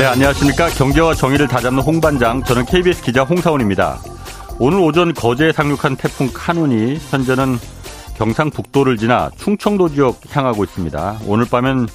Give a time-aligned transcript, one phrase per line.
[0.00, 0.70] 네, 안녕하십니까.
[0.70, 2.42] 경제와 정의를 다잡는 홍반장.
[2.42, 3.98] 저는 KBS 기자 홍사원입니다.
[4.58, 7.58] 오늘 오전 거제에 상륙한 태풍 카눈이 현재는
[8.16, 11.18] 경상북도를 지나 충청도 지역 향하고 있습니다.
[11.26, 11.86] 오늘 밤엔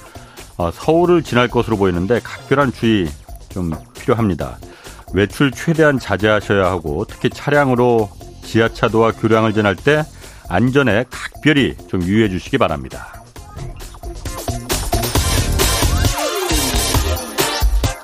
[0.57, 3.07] 어, 서울을 지날 것으로 보이는데 각별한 주의
[3.49, 4.59] 좀 필요합니다.
[5.15, 8.11] 외출 최대한 자제하셔야 하고 특히 차량으로
[8.43, 10.03] 지하차도와 교량을 지날 때
[10.47, 13.24] 안전에 각별히 좀 유의해 주시기 바랍니다.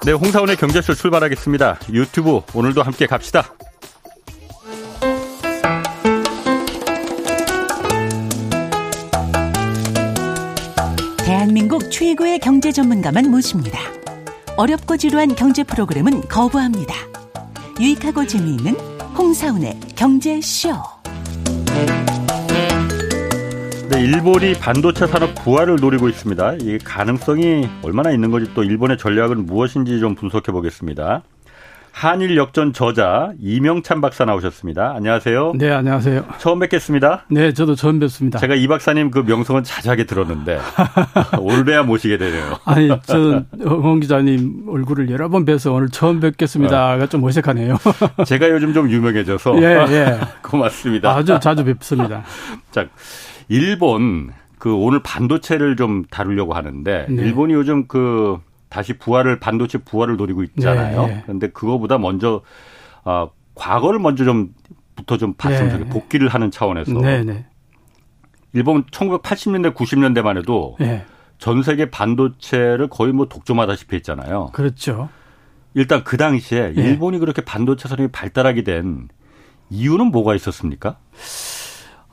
[0.04, 1.78] 네, 홍사원의 경제쇼 출발하겠습니다.
[1.94, 3.54] 유튜브 오늘도 함께 갑시다.
[11.18, 13.80] 대한민국 최고의 경제 전문가만 모십니다.
[14.58, 16.96] 어렵고 지루한 경제 프로그램은 거부합니다.
[17.80, 18.76] 유익하고 재미있는
[19.16, 20.74] 홍사운의 경제쇼.
[23.92, 26.54] 네, 일본이 반도체 산업 부활을 노리고 있습니다.
[26.62, 31.24] 이 가능성이 얼마나 있는 건지 또 일본의 전략은 무엇인지 좀 분석해 보겠습니다.
[31.92, 34.94] 한일 역전 저자 이명찬 박사 나오셨습니다.
[34.96, 35.52] 안녕하세요.
[35.56, 36.26] 네, 안녕하세요.
[36.38, 37.26] 처음 뵙겠습니다.
[37.28, 38.40] 네, 저도 처음 뵙습니다.
[38.40, 40.60] 제가 이 박사님 그 명성은 자세하게 들었는데
[41.40, 42.60] 올해야 모시게 되네요.
[42.64, 47.78] 아니, 저홍 기자님 얼굴을 여러 번 뵈서 오늘 처음 뵙겠습니다가 좀 어색하네요.
[48.26, 50.20] 제가 요즘 좀 유명해져서 예, 예.
[50.42, 51.12] 고맙습니다.
[51.12, 52.24] 아주 자주 뵙습니다.
[52.72, 52.88] 자,
[53.52, 57.22] 일본 그 오늘 반도체를 좀 다루려고 하는데 네.
[57.22, 61.02] 일본이 요즘 그 다시 부활을 반도체 부활을 노리고 있잖아요.
[61.06, 61.22] 네, 네.
[61.26, 62.44] 그런데 그거보다 먼저
[63.04, 65.90] 어, 과거를 먼저 좀부터 좀 봤으면 좋겠 네.
[65.90, 67.46] 복귀를 하는 차원에서 네, 네.
[68.54, 71.04] 일본 1980년대 90년대만 해도 네.
[71.38, 74.52] 전 세계 반도체를 거의 뭐 독점하다시피 했잖아요.
[74.54, 75.10] 그렇죠.
[75.74, 79.10] 일단 그 당시에 일본이 그렇게 반도체 산업이 발달하게 된
[79.70, 81.00] 이유는 뭐가 있었습니까?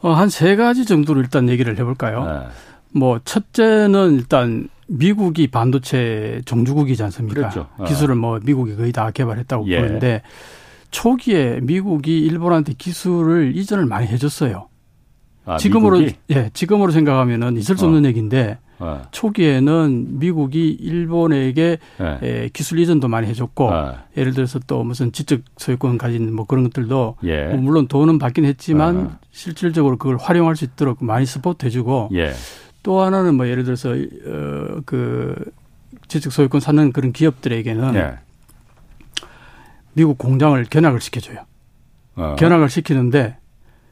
[0.01, 2.47] 어, 한 세 가지 정도로 일단 얘기를 해볼까요?
[2.93, 7.41] 뭐 첫째는 일단 미국이 반도체 종주국이지 않습니까?
[7.41, 7.69] 그렇죠.
[7.77, 7.85] 어.
[7.85, 9.81] 기술을 뭐 미국이 거의 다 개발했다고 예.
[9.81, 10.23] 보는데
[10.91, 14.69] 초기에 미국이 일본한테 기술을 이전을 많이 해줬어요.
[15.45, 16.17] 아, 지금으로 미국이?
[16.31, 18.09] 예 지금으로 생각하면은 있을 수 없는 어.
[18.09, 19.03] 얘기인데 어.
[19.11, 22.19] 초기에는 미국이 일본에게 예.
[22.23, 23.95] 에, 기술 이전도 많이 해줬고 어.
[24.17, 27.47] 예를 들어서 또 무슨 지적 소유권 가진 뭐 그런 것들도 예.
[27.49, 29.19] 뭐 물론 돈은 받긴 했지만 어.
[29.33, 32.33] 실질적으로 그걸 활용할 수 있도록 많이 스포트 해주고 예.
[32.83, 35.35] 또 하나는 뭐 예를 들어서 어 그
[36.09, 38.19] 지적 소유권 사는 그런 기업들에게는 네.
[39.93, 41.39] 미국 공장을 견학을 시켜줘요.
[42.17, 42.37] 어.
[42.39, 43.37] 견학을 시키는데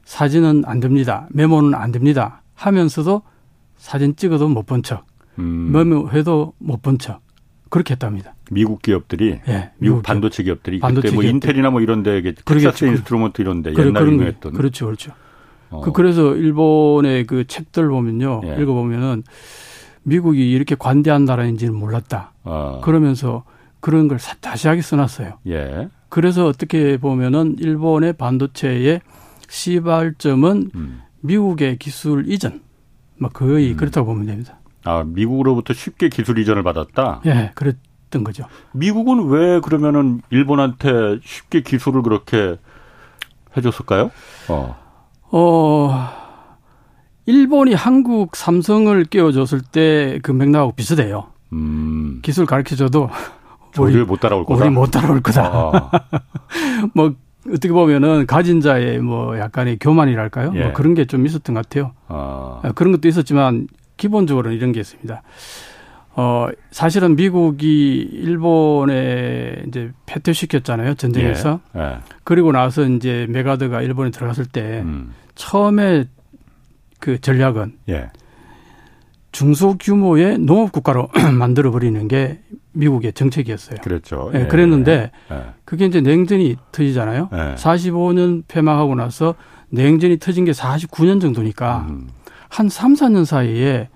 [0.05, 1.27] 사진은 안 됩니다.
[1.31, 2.43] 메모는 안 됩니다.
[2.55, 3.23] 하면서도
[3.77, 5.07] 사진 찍어도 못 본 척,
[5.39, 5.71] 음.
[5.73, 7.21] 메모해도 못 본 척.
[7.69, 8.35] 그렇게 했답니다.
[8.51, 11.35] 미국 기업들이, 네, 미국, 반도체 기업들이 반도체 그때 뭐 기업들.
[11.35, 15.13] 인텔이나 뭐 이런데 텍사스 인스트루먼트 이런데 옛날 유명했던 그렇죠, 그렇죠.
[15.71, 15.81] 어.
[15.81, 18.43] 그 그래서 일본의 그 책들 보면요.
[18.45, 18.63] 예.
[18.63, 19.25] 읽어보면은
[20.05, 22.35] 미국이 이렇게 관대한 나라인지는 몰랐다.
[22.45, 22.81] 어.
[22.85, 23.43] 그러면서
[23.81, 25.39] 그런 걸 다시하게 써놨어요.
[25.49, 25.89] 예.
[26.09, 29.01] 그래서 어떻게 보면은 일본의 반도체의
[29.49, 31.01] 시발점은 음.
[31.21, 32.61] 미국의 기술 이전,
[33.19, 33.77] 뭐 거의 음.
[33.77, 34.59] 그렇다고 보면 됩니다.
[34.85, 37.23] 아 미국으로부터 쉽게 기술 이전을 받았다.
[37.27, 38.45] 예, 그랬던 거죠.
[38.73, 42.57] 미국은 왜 그러면은 일본한테 쉽게 기술을 그렇게
[43.57, 44.11] 해줬을까요?
[44.49, 44.77] 어.
[45.33, 46.09] 어,
[47.27, 51.27] 일본이 한국 삼성을 끼워줬을 때 그 맥락하고 비슷해요.
[51.53, 52.21] 음.
[52.23, 53.11] 기술 가르쳐줘도
[53.79, 54.65] 우리 못 따라올 거다.
[54.65, 55.43] 우리 못 따라올 거다.
[55.45, 55.91] 아.
[56.95, 57.15] 뭐
[57.51, 60.51] 어떻게 보면은 가진 자의 뭐 약간의 교만이랄까요?
[60.53, 60.65] 뭐 예.
[60.65, 61.93] 뭐 그런 게 좀 있었던 것 같아요.
[62.09, 62.61] 아.
[62.63, 62.73] 아.
[62.73, 65.23] 그런 것도 있었지만 기본적으로는 이런 게 있습니다.
[66.19, 70.95] 어, 사실은 미국이 일본에 이제 패퇴시켰잖아요.
[70.95, 71.61] 전쟁에서.
[71.77, 71.81] 예.
[71.81, 71.97] 예.
[72.25, 75.13] 그리고 나서 이제 맥아더가 일본에 들어갔을 때 음.
[75.35, 76.07] 처음에
[77.01, 78.11] 그 전략은 예.
[79.37, 82.41] 중소규모의 농업 국가로 만들어 버리는 게
[82.73, 83.81] 미국의 정책이었어요.
[83.83, 84.31] 그렇죠.
[84.33, 85.43] 예, 그랬는데 예.
[85.67, 87.29] 그게 이제 냉전이 터지잖아요.
[87.33, 87.55] 예.
[87.57, 89.35] 45년 패망하고 나서
[89.69, 92.09] 냉전이 터진 게 49년 정도니까 음.
[92.49, 93.91] 한 3, 4년 사이에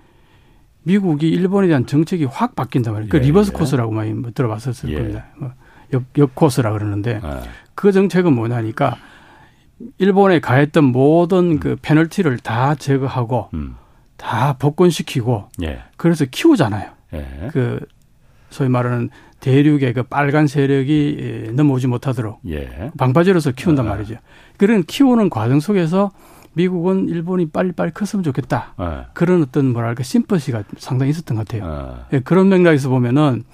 [0.83, 3.11] 미국이 일본에 대한 정책이 확 바뀐단 말이에요.
[3.11, 3.59] 그 예, reverse 예.
[3.59, 4.95] course라고 많이 뭐 들어봤었을 예.
[4.97, 5.27] 겁니다.
[5.39, 5.53] 뭐
[5.95, 7.41] 역, 역 코스라 그러는데 예.
[7.75, 8.97] 그 정책은 뭐냐니까
[9.97, 11.61] 일본에 가했던 모든 음.
[11.61, 13.77] 그 페널티를 다 제거하고 음.
[14.21, 15.83] 다 복권시키고 예.
[15.97, 16.91] 그래서 키우잖아요.
[17.15, 17.49] 예.
[17.53, 17.81] 그
[18.51, 19.09] 소위 말하는
[19.41, 22.41] 대륙의 그 빨간 세력이 넘어오지 못하도록
[22.99, 23.91] 방파제로서 키운단 아.
[23.91, 24.17] 말이죠.
[24.59, 26.11] 그런 키우는 과정 속에서
[26.53, 28.75] 미국은 일본이 빨리빨리 컸으면 좋겠다.
[28.79, 29.07] 네.
[29.15, 32.05] 그런 어떤 뭐랄까 심퍼시가 상당히 있었던 것 같아요.
[32.11, 32.21] 네.
[32.21, 33.45] 그런 맥락에서 보면은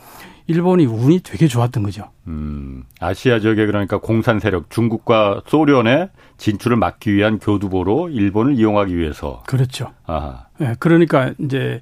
[0.49, 2.11] 일본이 운이 되게 좋았던 거죠.
[2.29, 9.43] 음, 아시아 지역에 그러니까 공산 세력 중국과 소련의 진출을 막기 위한 교두보로 일본을 이용하기 위해서.
[9.47, 9.93] 그렇죠.
[10.07, 11.81] 아 네, 그러니까 이제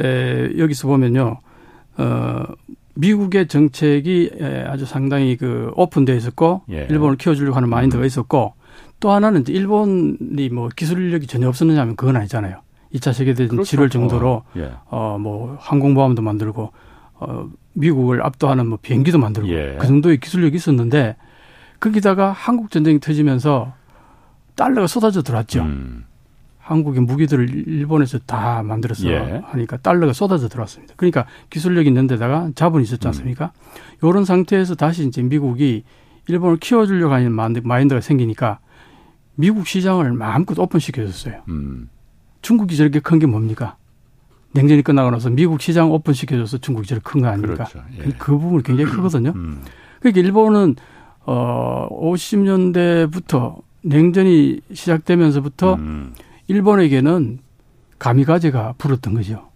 [0.00, 1.40] 에, 여기서 보면요.
[1.98, 2.44] 어,
[2.94, 4.30] 미국의 정책이
[4.66, 6.86] 아주 상당히 그 오픈돼 있었고 예.
[6.90, 8.06] 일본을 키워주려고 하는 마인드가 음.
[8.06, 8.54] 있었고
[9.00, 12.60] 또 하나는 이제 일본이 뭐 기술력이 전혀 없었느냐면 그건 아니잖아요.
[12.94, 13.64] 2차 세계대전 그렇죠.
[13.64, 14.72] 치를 정도로 어, 예.
[14.86, 16.72] 어뭐 항공모함도 만들고
[17.20, 17.48] 어
[17.78, 19.76] 미국을 압도하는 뭐 비행기도 만들고 예.
[19.80, 21.16] 그 정도의 기술력이 있었는데
[21.80, 23.72] 거기다가 한국 전쟁이 터지면서
[24.56, 25.62] 달러가 쏟아져 들어왔죠.
[25.62, 26.04] 음.
[26.58, 29.42] 한국의 무기들을 일본에서 다 만들어서 예.
[29.46, 30.94] 하니까 달러가 쏟아져 들어왔습니다.
[30.96, 33.08] 그러니까 기술력 있는 데다가 자본이 있었지 음.
[33.08, 33.52] 않습니까?
[33.54, 34.06] 음.
[34.08, 35.84] 이런 상태에서 다시 이제 미국이
[36.26, 38.58] 일본을 키워주려고 하는 마인드가 생기니까
[39.34, 41.42] 미국 시장을 마음껏 오픈시켜줬어요.
[41.48, 41.88] 음.
[42.42, 43.76] 중국이 저렇게 큰 게 뭡니까?
[44.58, 47.64] 냉전이 끝나고 나서 미국 시장 오픈시켜줘서 중국이 저렇게 큰거 아닙니까?
[47.64, 47.80] 그렇죠.
[47.98, 48.10] 예.
[48.18, 49.32] 그 부분이 굉장히 크거든요.
[49.34, 49.62] 음.
[50.00, 50.74] 그러니까 일본은
[51.24, 56.14] 어 50년대부터 냉전이 시작되면서부터 음.
[56.48, 57.38] 일본에게는
[57.98, 59.48] 가미가제가 불었던 거죠.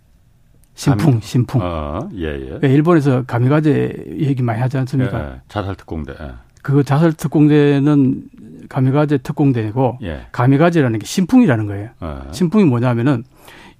[0.75, 1.60] 신풍, 신풍.
[1.62, 2.58] 어, 예, 예.
[2.62, 2.69] 예.
[2.69, 5.20] 일본에서 가미가제 얘기 많이 하지 않습니까?
[5.20, 5.40] 예, 예.
[5.49, 6.12] 자살 특공대.
[6.19, 6.32] 예.
[6.62, 8.25] 그 자살 특공대는
[8.69, 10.26] 가미가제 특공대고 예.
[10.32, 11.90] 가미가제라는 게 신풍이라는 거예요.
[12.02, 12.32] 예.
[12.32, 13.25] 신풍이 뭐냐면은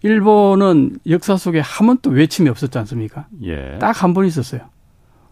[0.03, 3.27] 일본은 역사 속에 한 번도 외침이 없었지 않습니까?
[3.43, 3.79] 예.
[3.79, 4.63] 딱 한 번 있었어요.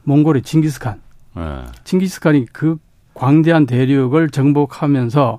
[0.05, 1.00] 몽골의 징기스칸.
[1.38, 1.64] 예.
[1.84, 2.78] 징기스칸이 그
[3.14, 5.38] 광대한 대륙을 정복하면서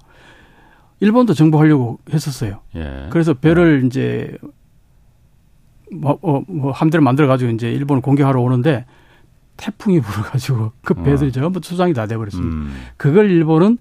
[0.99, 2.59] 일본도 정복하려고 했었어요.
[2.75, 3.07] 예.
[3.09, 3.87] 그래서 배를 예.
[3.87, 4.37] 이제
[5.91, 8.85] 뭐, 어, 뭐 함대를 만들어 가지고 이제 일본을 공격하러 오는데
[9.57, 11.03] 태풍이 불어가지고 그 어.
[11.03, 11.31] 배들이 어.
[11.31, 12.55] 전부 수상이 다 돼버렸습니다.
[12.55, 12.73] 음.
[12.97, 13.77] 그걸 일본은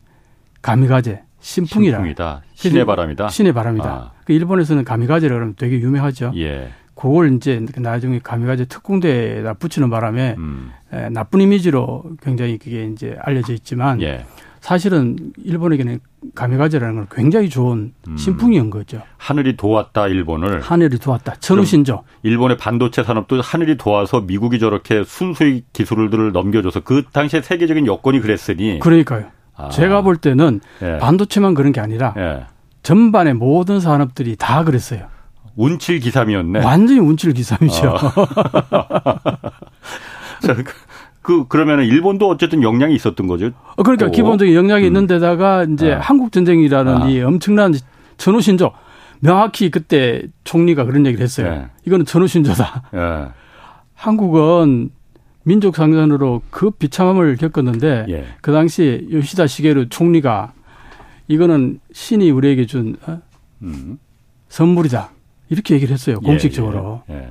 [0.63, 1.99] 가미가제 신풍이라.
[1.99, 2.43] 신풍이다.
[2.55, 3.29] 신의 바람이다.
[3.29, 3.89] 신의 바람이다.
[3.89, 4.11] 아.
[4.25, 6.33] 그 일본에서는 가미가제라 그러면 되게 유명하죠.
[6.37, 6.71] 예.
[6.95, 10.71] 그걸 이제 나중에 가미가제 특공대에다 붙이는 바람에 음.
[10.93, 14.27] 에, 나쁜 이미지로 굉장히 그게 이제 알려져 있지만 예.
[14.61, 16.01] 사실은 일본에게는
[16.35, 18.17] 가미가제라는 건 굉장히 좋은 음.
[18.19, 19.01] 신풍이었 거죠.
[19.17, 20.61] 하늘이 도왔다 일본을.
[20.61, 21.37] 하늘이 도왔다.
[21.37, 22.05] 천우신조.
[22.23, 28.81] 일본의 반도체 산업도 하늘이 도와서 미국이 저렇게 순수의 기술들을 넘겨줘서 그 당시에 세계적인 여건이 그랬으니.
[28.81, 29.29] 그러니까요.
[29.67, 29.69] 아.
[29.69, 30.99] 제가 볼 때는 예.
[30.99, 32.47] 반도체만 그런 게 아니라 예.
[32.83, 35.07] 전반의 모든 산업들이 다 그랬어요.
[35.57, 36.65] 운칠 기삼이었네.
[36.65, 37.89] 완전히 운칠 기삼이죠.
[37.89, 37.99] 어.
[41.23, 43.51] 그 그러면은 일본도 어쨌든 역량이 있었던 거죠.
[43.77, 44.13] 어, 그러니까 또.
[44.13, 44.87] 기본적인 역량이 음.
[44.87, 46.01] 있는 데다가 이제 아.
[46.01, 47.09] 한국 전쟁이라는 아.
[47.09, 47.75] 이 엄청난
[48.17, 48.73] 전후신조
[49.21, 51.51] 명확히 그때 총리가 그런 얘기를 했어요.
[51.51, 51.67] 네.
[51.87, 52.83] 이거는 전후신조다.
[52.93, 53.27] 네.
[53.95, 54.91] 한국은
[55.51, 58.25] 민족 상전으로 그 비참함을 겪었는데 예.
[58.41, 60.53] 그 당시 요시다 시게루 총리가
[61.27, 63.21] 이거는 신이 우리에게 준 어?
[63.63, 63.99] 음.
[64.49, 65.11] 선물이다
[65.49, 67.03] 이렇게 얘기를 했어요 예, 공식적으로.
[67.11, 67.31] 예, 예.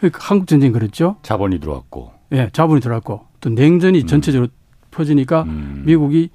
[0.00, 1.16] 그러니까 한국 전쟁 그랬죠.
[1.22, 2.12] 자본이 들어왔고.
[2.32, 4.06] 예, 자본이 들어왔고 또 냉전이 음.
[4.06, 4.50] 전체적으로
[4.90, 5.84] 퍼지니까 음.
[5.86, 6.28] 미국이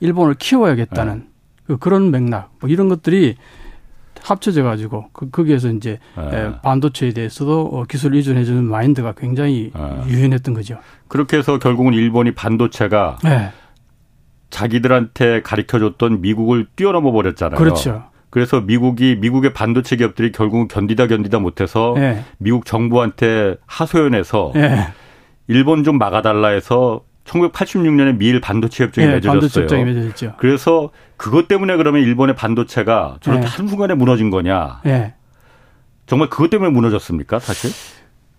[0.00, 1.24] 일본을 키워야겠다는 네.
[1.68, 3.36] 그 그런 맥락 뭐 이런 것들이
[4.22, 6.52] 합쳐져 가지고 그 거기에서 이제 네.
[6.62, 10.02] 반도체에 대해서도 어, 기술 의존해 주는 마인드가 굉장히 네.
[10.06, 10.78] 유연했던 거죠.
[11.08, 13.50] 그렇게 해서 결국은 일본이 반도체가 네.
[14.50, 17.58] 자기들한테 가르쳐 줬던 미국을 뛰어넘어 버렸잖아요.
[17.58, 18.04] 그렇죠.
[18.30, 22.24] 그래서 미국이 미국의 반도체 기업들이 결국은 견디다 견디다 못해서 네.
[22.38, 24.88] 미국 정부한테 하소연해서 네.
[25.46, 29.32] 일본 좀 막아달라 해서 1986년에 미일 반도체 협정이 네, 맺어졌어요.
[29.40, 30.34] 반도체 협정이 맺어졌죠.
[30.38, 33.48] 그래서 그것 때문에 그러면 일본의 반도체가 저렇게 네.
[33.48, 34.80] 한순간에 무너진 거냐?
[34.84, 35.14] 네.
[36.06, 37.70] 정말 그것 때문에 무너졌습니까, 사실?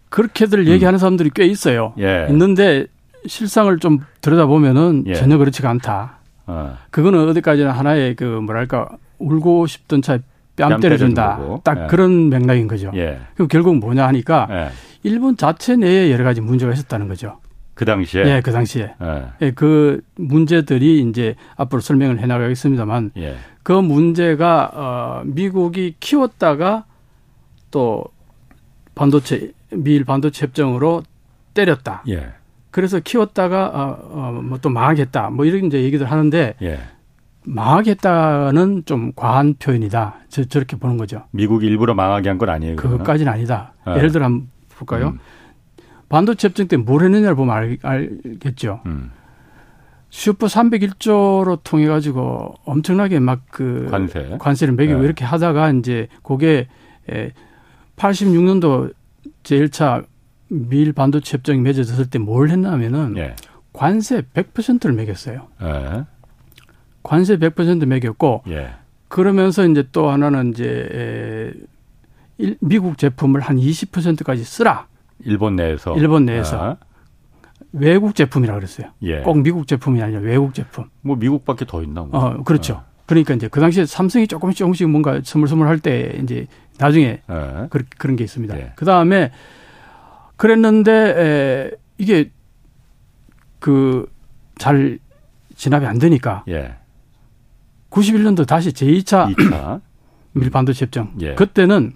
[0.10, 0.68] 그렇게들 음.
[0.68, 1.94] 얘기하는 사람들이 꽤 있어요.
[2.00, 2.26] 예.
[2.30, 2.88] 있는데
[3.28, 5.14] 실상을 좀 들여다보면은 예.
[5.14, 6.20] 전혀 그렇지가 않다.
[6.48, 6.78] 어.
[6.90, 8.88] 그거는 어디까지나 하나의 그 뭐랄까
[9.20, 10.20] 울고 싶던 차에
[10.56, 11.40] 뺨, 뺨 때려준다.
[11.64, 11.88] 딱 예.
[11.88, 12.92] 그런 맥락인 거죠.
[12.96, 13.20] 예.
[13.36, 14.70] 그럼 결국 뭐냐 하니까 예.
[15.04, 17.39] 일본 자체 내에 여러 가지 문제가 있었다는 거죠.
[17.80, 18.26] 그 당시에?
[18.26, 18.94] 예, 그 당시에.
[19.02, 19.26] 예.
[19.42, 23.38] 예 그 문제들이 이제 앞으로 설명을 해 나가겠습니다만 예.
[23.64, 26.84] 그 문제가 어 미국이 키웠다가
[27.72, 28.04] 또
[28.96, 31.04] 반도체 미일 반도체 협정으로
[31.54, 32.04] 때렸다.
[32.10, 32.34] 예.
[32.70, 33.68] 그래서 키웠다가
[34.12, 35.30] 어뭐또 어, 망하겠다.
[35.30, 36.80] 뭐 이런 이제 얘기들 하는데 예.
[37.46, 40.16] 망하겠다는 좀 과한 표현이다.
[40.28, 41.24] 저, 저렇게 보는 거죠.
[41.32, 42.76] 미국이 일부러 망하게 한 건 아니에요.
[42.76, 43.72] 그것까지는 아니다.
[43.88, 43.92] 예.
[43.96, 45.08] 예를 들어 한번 볼까요?
[45.10, 45.20] 음.
[46.10, 48.82] 반도체 협정 때 뭘 했느냐를 보면 알, 알겠죠.
[48.88, 49.12] 음.
[50.10, 54.36] 슈퍼 301조로 통해 가지고 엄청나게 막 그 관세.
[54.40, 55.06] 관세를 매기고 네.
[55.06, 56.68] 이렇게 하다가 이제 그게
[57.96, 58.94] 86년도
[59.44, 60.06] 제1차
[60.48, 63.36] 미일 반도체 협정이 맺어졌을 때 뭘 했냐면은 네.
[63.74, 65.48] 관세 100%를 매겼어요.
[65.62, 66.04] 네.
[67.04, 68.72] 관세 100% 매겼고 예.
[69.10, 71.54] 그러면서 이제 또 하나는 이제
[72.62, 74.88] 미국 제품을 한 20%까지 쓰라.
[75.26, 75.96] 일본 내에서.
[75.98, 76.62] 일본 내에서.
[76.72, 76.78] 아.
[77.72, 78.88] 외국 제품이라 그랬어요.
[79.04, 79.22] 예.
[79.22, 80.86] 꼭 미국 제품이 아니라 외국 제품.
[81.02, 82.02] 뭐 미국밖에 더 있나?
[82.04, 82.10] 뭐.
[82.20, 82.76] 어, 그렇죠.
[82.76, 82.86] 아.
[83.06, 86.48] 그러니까 이제 그 당시에 삼성이 조금씩 조금씩 뭔가 스물스물 할 때 이제
[86.78, 87.68] 나중에 예.
[87.70, 88.58] 그, 그런 게 있습니다.
[88.58, 88.74] 예.
[88.76, 89.32] 그 다음에
[90.38, 92.32] 그랬는데 에, 이게
[93.60, 94.06] 그
[94.60, 95.00] 잘
[95.56, 96.76] 진압이 안 되니까 예.
[97.90, 99.82] 91년도 다시 제2차 2차
[100.34, 101.14] 밀 반도체 협정.
[101.22, 101.34] 예.
[101.36, 101.94] 그때는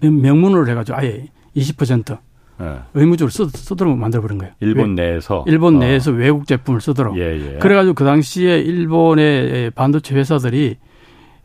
[0.00, 1.26] 명문으로 해가지고 아예
[1.58, 2.18] 20%
[2.60, 2.78] 예.
[2.94, 4.52] 의무적으로 쓰, 쓰도록 만들어버린 거예요.
[4.60, 5.44] 일본 내에서?
[5.46, 5.78] 일본 어.
[5.78, 7.16] 내에서 외국 제품을 쓰도록.
[7.18, 7.58] 예, 예.
[7.58, 10.76] 그래가지고 그 당시에 일본의 반도체 회사들이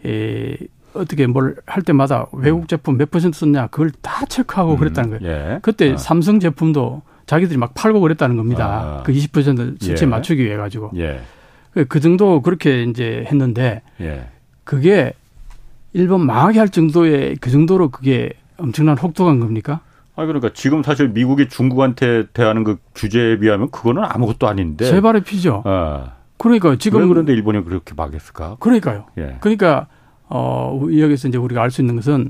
[0.05, 0.57] 에,
[0.93, 5.33] 어떻게 뭘 할 때마다 외국 제품 몇 퍼센트 썼냐 그걸 다 체크하고 음, 그랬다는 거예요.
[5.55, 5.59] 예.
[5.61, 5.97] 그때 어.
[5.97, 9.01] 삼성 제품도 자기들이 막 팔고 그랬다는 겁니다.
[9.01, 9.03] 아.
[9.05, 10.07] 그20% 수치 예.
[10.07, 10.91] 맞추기 위해 가지고.
[10.97, 11.21] 예.
[11.73, 14.27] 그, 그 정도 그렇게 이제 했는데 예.
[14.63, 15.13] 그게
[15.93, 19.81] 일본 망하게 할 정도의 그 정도로 그게 엄청난 혹독한 겁니까?
[20.15, 25.23] 아 그러니까 지금 사실 미국이 중국한테 대하는 그 규제에 비하면 그거는 아무것도 아닌데 세 발의
[25.23, 25.63] 피죠.
[25.65, 26.13] 아.
[26.37, 28.57] 그러니까 지금 왜 그런데 일본이 그렇게 막했을까?
[28.59, 29.05] 그러니까요.
[29.17, 29.37] 예.
[29.39, 29.87] 그러니까
[30.29, 32.29] 어 여기서 이제 우리가 알 수 있는 것은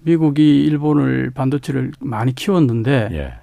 [0.00, 3.34] 미국이 일본을 반도체를 많이 키웠는데 예.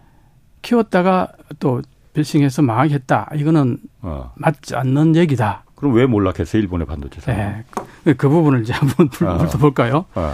[0.61, 1.81] 키웠다가 또
[2.13, 3.29] 배싱해서 망하게 했다.
[3.35, 4.31] 이거는 어.
[4.35, 5.63] 맞지 않는 얘기다.
[5.75, 6.61] 그럼 왜 몰락했어요?
[6.61, 7.63] 일본의 반도체 사 네.
[8.17, 9.97] 그 부분을 이제 한번 불러볼까요?
[9.97, 10.05] 어.
[10.15, 10.33] 어.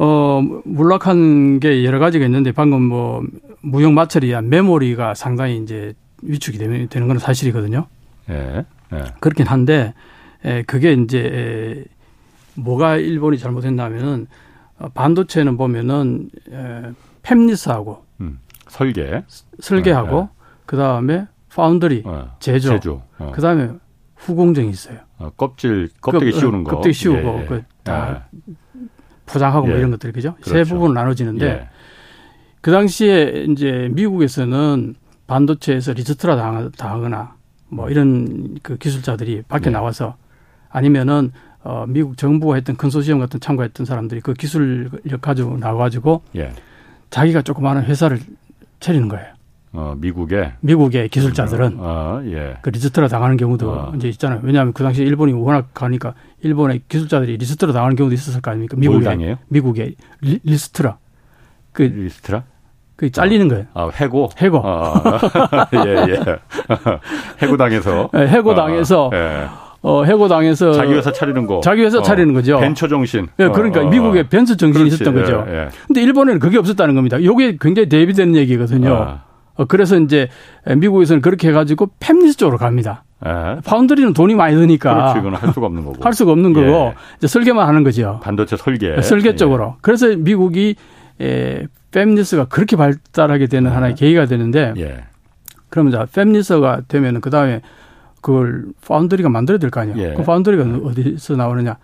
[0.00, 3.24] 어, 몰락한 게 여러 가지가 있는데 방금 뭐
[3.62, 7.86] 무역 마찰이야 메모리가 상당히 이제 위축이 되는, 되는 건 사실이거든요.
[8.30, 8.64] 예.
[8.92, 9.04] 예.
[9.18, 9.94] 그렇긴 한데
[10.44, 11.84] 에, 그게 이제 에,
[12.54, 14.28] 뭐가 일본이 잘못했냐면은
[14.78, 16.92] 어, 반도체는 보면은 에,
[17.24, 18.38] 팹리스하고 음.
[18.68, 19.24] 설계
[19.58, 20.28] 설계하고 네, 네.
[20.64, 22.24] 그 다음에 파운드리 네.
[22.38, 23.02] 제조, 제조.
[23.18, 23.32] 어.
[23.34, 23.70] 그 다음에
[24.14, 24.98] 후공정이 있어요.
[25.18, 27.46] 어, 껍질 껍데기 그, 씌우는 거, 껍데기 씌우고 예, 예.
[27.46, 28.52] 그다 예.
[29.28, 29.72] 포장하고 뭐 예.
[29.72, 30.34] 뭐 이런 것들 그죠?
[30.34, 30.50] 그렇죠.
[30.50, 31.68] 세 부분으로 나눠지는데 예.
[32.60, 34.94] 그 당시에 이제 미국에서는
[35.26, 36.36] 반도체에서 리스트라
[36.76, 37.34] 당하거나
[37.68, 39.70] 뭐 이런 그 기술자들이 밖에 네.
[39.72, 40.16] 나와서
[40.70, 41.32] 아니면은
[41.62, 46.52] 어 미국 정부가 했던 컨소시엄 같은 참가했던 사람들이 그 기술력 가지고 나와가지고 예.
[47.10, 48.20] 자기가 조그마한 회사를
[48.80, 49.37] 차리는 거예요.
[49.78, 52.56] 어, 미국의 미국의 기술자들은 어, 예.
[52.62, 53.92] 그 リストラ 당하는 경우도 어.
[53.94, 54.40] 이제 있잖아요.
[54.42, 58.76] 왜냐하면 그 당시에 일본이 워낙 가니까 일본의 기술자들이 リストラ 당하는 경우도 있었을 거 아닙니까?
[58.76, 60.98] 미국의 미국의 リ, リストラ
[61.70, 62.42] 그 リストラ
[62.96, 63.66] 그 잘리는 거예요.
[63.74, 64.30] 아, 해고?
[64.40, 64.62] 해고.
[64.64, 66.18] 아, 예, 예.
[67.40, 68.10] 해고당해서.
[68.12, 69.10] 네, 해고당해서.
[69.12, 69.46] 아, 예.
[69.82, 70.72] 어, 해고당해서.
[70.72, 71.60] 자기 회사 차리는 거.
[71.60, 72.58] 자기 회사 어, 차리는 거죠.
[72.58, 73.28] 벤처 정신.
[73.38, 75.46] 예, 그러니까 어, 어 미국에 벤처 정신이 그렇지, 있었던 거죠.
[75.48, 75.68] 예, 예.
[75.86, 77.22] 근데 일본에는 그게 없었다는 겁니다.
[77.22, 79.20] 요게 굉장히 대비되는 얘기거든요.
[79.58, 79.62] 아.
[79.62, 80.28] 어, 그래서 이제
[80.66, 83.04] 미국에서는 그렇게 해가지고 팹리스 쪽으로 갑니다.
[83.26, 83.60] 예.
[83.64, 84.94] 파운드리는 돈이 많이 드니까.
[84.94, 85.96] 그렇지, 이건 할 수가 없는 거고.
[86.04, 86.66] 할 수가 없는 거고.
[86.66, 86.94] 예.
[87.18, 88.20] 이제 설계만 하는 거죠.
[88.22, 89.00] 반도체 설계.
[89.02, 89.76] 설계 쪽으로.
[89.80, 90.76] 그래서 미국이
[91.20, 95.04] 에, 팹리스가 그렇게 발달하게 되는 하나의 계기가 되는데 예.
[95.68, 97.60] 그러면 자 fabless가 되면은 그 다음에
[98.20, 99.96] 그걸 foundry가 만들어야 될 거 아니야.
[99.96, 100.14] 예.
[100.14, 101.76] 그 foundry가 어디서 나오느냐?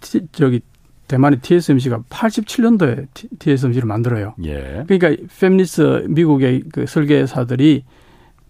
[0.00, 0.60] 티, 저기
[1.08, 3.06] 대만의 TSMC가 87년도에
[3.38, 4.34] TSMC를 만들어요.
[4.44, 4.84] 예.
[4.86, 5.10] 그러니까
[5.40, 7.84] 팹리스 미국의 그 설계사들이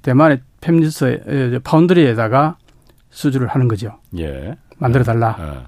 [0.02, 2.58] 대만의 fabless foundry에다가
[3.10, 3.98] 수주를 하는 거죠.
[4.18, 4.56] 예.
[4.76, 5.36] 만들어 달라.
[5.40, 5.66] 예.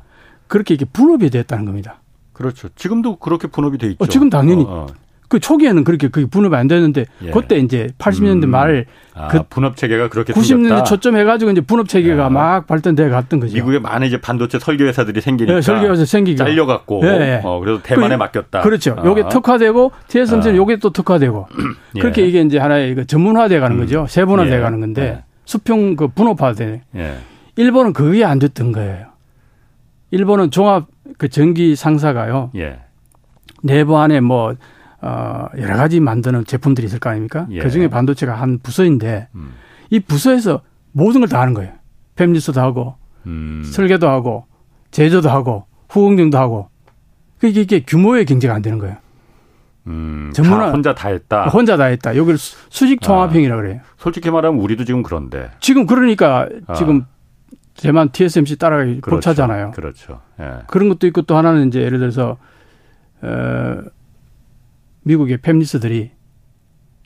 [0.48, 2.00] 그렇게 이렇게 분업이 됐다는 겁니다.
[2.32, 2.68] 그렇죠.
[2.74, 4.04] 지금도 그렇게 분업이 돼 있죠.
[4.04, 4.86] 어, 지금 당연히 어, 어.
[5.30, 7.30] 그 초기에는 그렇게 그게 분업이 안 되는데 예.
[7.30, 8.50] 그때 이제 80년대 음.
[8.50, 12.28] 말 아, 그 분업 체계가 그렇게 90년대 초점 해 가지고 이제 분업 체계가 예.
[12.28, 13.54] 막 발전돼 갔던 거죠.
[13.54, 17.40] 미국에 많은 이제 반도체 설계 회사들이 생기니까 네, 설계 회사 생기고 잘려 갖고 예.
[17.44, 18.62] 어, 그래서 대만에 그, 맡겼다.
[18.62, 18.96] 그렇죠.
[18.98, 19.04] 어.
[19.04, 20.58] 요게 특화되고 TSMC는 어.
[20.58, 21.46] 요게 또 특화되고
[21.94, 22.00] 예.
[22.00, 23.80] 그렇게 이게 이제 하나의 그 전문화돼 가는 음.
[23.80, 24.06] 거죠.
[24.08, 24.58] 세분화돼 예.
[24.58, 25.24] 가는 건데 예.
[25.44, 26.82] 수평 그 분업화돼.
[27.54, 29.06] 일본은 그게 안 됐던 거예요.
[30.10, 32.50] 일본은 종합 그 전기 상사가요.
[33.62, 34.56] 내부 안에 뭐
[35.02, 37.46] 어, 여러 가지 만드는 제품들이 있을 거 아닙니까?
[37.50, 37.60] 예.
[37.60, 39.52] 그 중에 반도체가 한 부서인데 음.
[39.90, 41.72] 이 부서에서 모든 걸 다 하는 거예요.
[42.16, 43.62] 팹리스도 하고 음.
[43.64, 44.46] 설계도 하고
[44.90, 46.68] 제조도 하고 후공정도 하고
[47.38, 48.96] 그게 이게 규모의 경제가 안 되는 거예요.
[49.86, 51.44] 음, 전문화 혼자 다 했다.
[51.48, 52.14] 혼자 다 했다.
[52.14, 53.80] 여기를 수직 통합형이라 고 그래요.
[53.96, 55.50] 솔직히 말하면 우리도 지금 그런데.
[55.60, 56.74] 지금 그러니까 아.
[56.74, 57.06] 지금
[57.76, 59.16] 대만 TSMC 따라가기 그렇죠.
[59.16, 59.70] 벅차잖아요.
[59.70, 60.20] 그렇죠.
[60.38, 60.58] 예.
[60.66, 62.36] 그런 것도 있고 또 하나는 이제 예를 들어서
[63.22, 63.78] 어,
[65.02, 66.10] 미국의 팹리스들이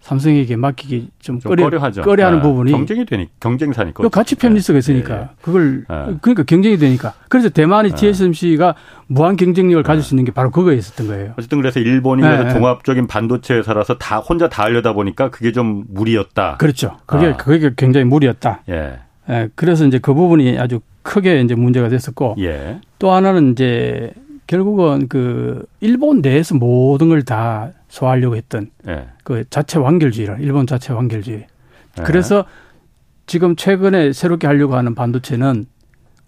[0.05, 2.03] 삼성에게 맡기기 좀, 좀 꺼려, 꺼려 하죠.
[2.03, 5.29] 꺼려하는 아, 부분이 경쟁이 되니 경쟁사니까 같이 팹리스가 있으니까 예, 예.
[5.41, 6.15] 그걸 아.
[6.21, 7.95] 그러니까 경쟁이 되니까 그래서 대만의 아.
[7.95, 8.75] TSMC가
[9.07, 11.33] 무한 경쟁력을 가질 수 있는 게 바로 그거에 있었던 거예요.
[11.39, 12.53] 어쨌든 그래서 일본이 네.
[12.53, 16.59] 종합적인 반도체 회사라서 다 혼자 다 하려다 보니까 그게 좀 무리였다.
[16.59, 16.99] 그렇죠.
[17.07, 17.37] 그게 아.
[17.39, 18.63] 그게 굉장히 무리였다.
[18.69, 18.99] 예.
[19.31, 19.49] 예.
[19.55, 22.79] 그래서 이제 그 부분이 아주 크게 이제 문제가 됐었고 예.
[22.99, 24.13] 또 하나는 이제
[24.47, 29.07] 결국은 그 일본 내에서 모든 걸 다 소화하려고 했던 네.
[29.23, 31.47] 그 자체 완결주의라 일본 자체 완결주의.
[31.97, 32.03] 네.
[32.03, 32.45] 그래서
[33.27, 35.67] 지금 최근에 새롭게 하려고 하는 반도체는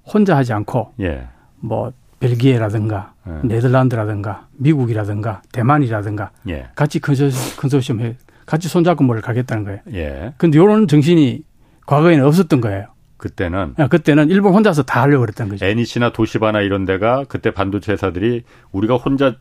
[0.07, 1.27] 혼자 하지 않고 예.
[1.57, 3.47] 뭐 벨기에라든가 예.
[3.47, 6.69] 네덜란드라든가 미국이라든가 대만이라든가 예.
[6.75, 9.81] 같이 컨소시엄 해 같이 손잡고 뭘 가겠다는 거예요.
[9.93, 10.33] 예.
[10.39, 11.43] 근데 이런 정신이
[11.87, 12.87] 과거에는 없었던 거예요.
[13.17, 15.65] 그때는 야, 그때는 일본 혼자서 다 하려고 그랬던 거죠.
[15.65, 18.43] 애니시나 도시바나 이런 데가 그때 반도체 회사들이
[18.73, 19.37] 우리가 혼자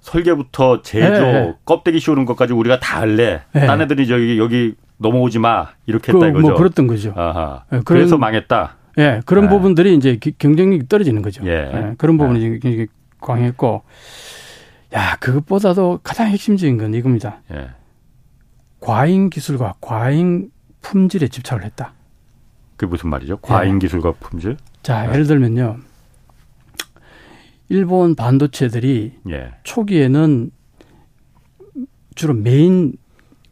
[0.00, 1.54] 설계부터 제조, 네, 네.
[1.64, 3.42] 껍데기 씌우는 것까지 우리가 다 할래.
[3.52, 3.66] 네.
[3.66, 6.48] 딴 애들이 저기 여기 넘어오지 마 이렇게 했다 그, 이거죠.
[6.48, 7.12] 뭐 그랬던 거죠.
[7.16, 7.64] 아하.
[7.70, 8.76] 네, 그래서 그런, 망했다.
[8.98, 9.50] 예, 그런 네.
[9.50, 11.46] 부분들이 이제 경쟁력이 떨어지는 거죠.
[11.46, 11.70] 예.
[11.72, 12.58] 예 그런 부분이 네.
[12.58, 12.86] 굉장히
[13.20, 13.82] 강했고,
[14.94, 17.40] 야 그것보다도 가장 핵심적인 건 이겁니다.
[17.52, 17.68] 예.
[18.80, 20.48] 과잉 기술과 과잉
[20.80, 21.94] 품질에 집착을 했다.
[22.76, 23.38] 그게 무슨 말이죠?
[23.38, 23.78] 과잉 예.
[23.78, 24.56] 기술과 품질?
[24.82, 25.78] 자, 예를 들면요.
[27.68, 29.52] 일본 반도체들이 예.
[29.62, 30.50] 초기에는
[32.14, 32.94] 주로 메인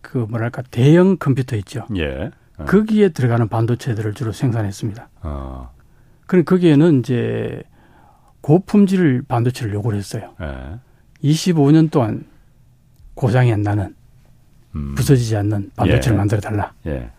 [0.03, 1.87] 그 뭐랄까 대형 컴퓨터 있죠.
[1.97, 2.31] 예.
[2.59, 2.65] 어.
[2.65, 5.09] 거기에 들어가는 반도체들을 주로 생산했습니다.
[5.23, 5.71] 어.
[6.27, 7.63] 그럼 거기에는 이제
[8.41, 10.35] 고품질 반도체를 요구를 했어요.
[10.41, 10.79] 예.
[11.23, 12.25] 25년 동안
[13.15, 13.95] 고장이 안 나는
[14.75, 14.95] 음.
[14.95, 16.19] 부서지지 않는 반도체를 예.
[16.19, 16.73] 만들어 달라.
[16.87, 17.11] 예.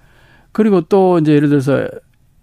[0.51, 1.87] 그리고 또 이제 예를 들어서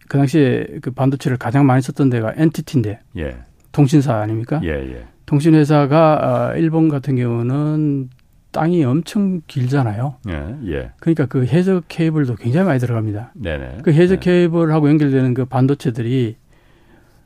[0.08, 3.36] 그 당시에 그 반도체를 가장 많이 썼던 데가 엔티티인데 예.
[3.72, 4.60] 통신사 아닙니까?
[4.64, 5.06] 예, 예.
[5.26, 8.08] 통신회사가 어, 일본 같은 경우는
[8.50, 10.16] 땅이 엄청 길잖아요.
[10.30, 10.92] 예, 예.
[11.00, 13.32] 그러니까 그 해저 케이블도 굉장히 많이 들어갑니다.
[13.34, 13.78] 네네.
[13.82, 14.20] 그 해저 네.
[14.20, 16.36] 케이블하고 연결되는 그 반도체들이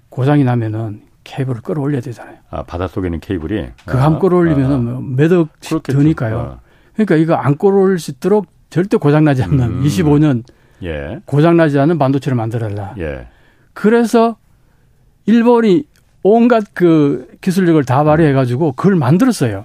[0.09, 2.39] 고장이 나면은 케이블을 끌어올려야 되잖아요.
[2.51, 3.69] 아, 바닷속에 있는 케이블이?
[3.87, 6.39] 그한 아, 끌어올리면은 아, 몇 억씩 드니까요.
[6.39, 6.61] 아.
[6.95, 9.83] 그러니까 이거 안 끌어올 수 있도록 절대 고장나지 않는 음.
[9.85, 10.43] 25년
[10.83, 11.21] 예.
[11.27, 12.95] 고장나지 않는 반도체를 만들어라.
[12.99, 13.27] 예.
[13.73, 14.37] 그래서
[15.27, 15.85] 일본이
[16.23, 19.65] 온갖 그 기술력을 다 발휘해가지고 그걸 만들었어요.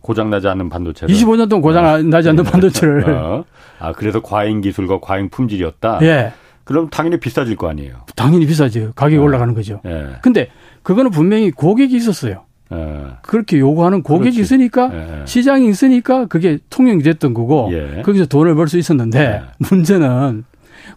[0.00, 2.50] 고장나지 않는 반도체 25년 동안 고장나지 않는 네.
[2.50, 3.10] 반도체를.
[3.10, 3.44] 어.
[3.78, 5.98] 아, 그래서 과잉 기술과 과잉 품질이었다?
[6.02, 6.32] 예.
[6.64, 7.96] 그럼 당연히 비싸질 거 아니에요?
[8.16, 8.92] 당연히 비싸죠.
[8.94, 9.22] 가격이 어.
[9.22, 9.80] 올라가는 거죠.
[9.86, 10.08] 예.
[10.22, 10.48] 근데
[10.82, 12.44] 그거는 분명히 고객이 있었어요.
[12.72, 13.06] 예.
[13.22, 14.40] 그렇게 요구하는 고객이 그렇지.
[14.40, 15.26] 있으니까 예.
[15.26, 18.02] 시장이 있으니까 그게 통용이 됐던 거고 예.
[18.02, 19.42] 거기서 돈을 벌 수 있었는데 예.
[19.68, 20.44] 문제는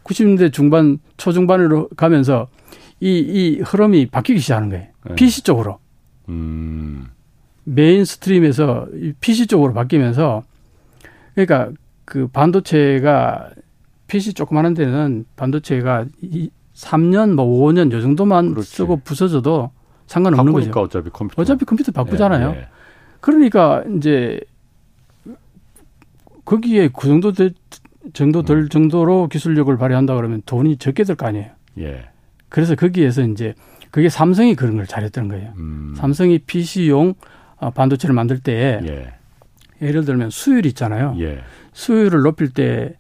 [0.04, 2.48] 90년대 중반 초중반으로 가면서
[3.00, 4.88] 이, 이 흐름이 바뀌기 시작하는 거예요.
[5.06, 5.16] 네.
[5.16, 5.80] PC 쪽으로.
[6.30, 7.08] 음.
[7.66, 8.88] mainstream에서
[9.20, 10.44] PC 쪽으로 바뀌면서
[11.34, 11.72] 그러니까
[12.06, 13.50] 그 반도체가
[14.08, 16.06] PC 조그마한 데는 반도체가
[16.76, 18.70] 3년 뭐 5년 요 정도만 그렇지.
[18.70, 19.72] 쓰고 부서져도
[20.08, 20.72] 상관없는 거죠.
[20.80, 21.42] 어차피 컴퓨터.
[21.42, 22.50] 어차피 컴퓨터 바꾸잖아요.
[22.50, 22.68] 예, 예.
[23.20, 24.40] 그러니까 이제
[26.46, 27.54] 거기에 그 정도 될,
[28.13, 28.70] 정도 될 음.
[28.70, 31.48] 정도로 기술력을 발휘한다 그러면 돈이 적게 들 거 아니에요.
[31.80, 32.06] 예.
[32.50, 33.54] 그래서 거기에서 이제
[33.92, 35.54] 그게 삼성이 그런 걸 잘했던 거예요.
[35.58, 35.94] 음.
[35.98, 37.13] 삼성이 PC용
[37.58, 39.13] 어, 반도체를 만들 때 예.
[39.88, 41.16] 예를 들면 수율 있잖아요.
[41.20, 41.39] 예.
[41.74, 42.98] 수율을 높일 때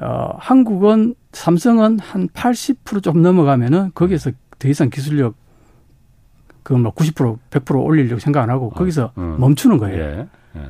[0.00, 5.34] 어, 한국은 삼성은 한 80%좀 넘어가면은 거기에서 더 이상 기술력
[6.62, 9.36] 그뭐 90% 100% 올리려고 생각 안 하고 어, 거기서 어, 음.
[9.40, 10.02] 멈추는 거예요.
[10.04, 10.26] 예.
[10.60, 10.66] 예.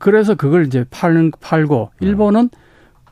[0.00, 2.48] 그래서 그걸 이제 팔, 팔고 일본은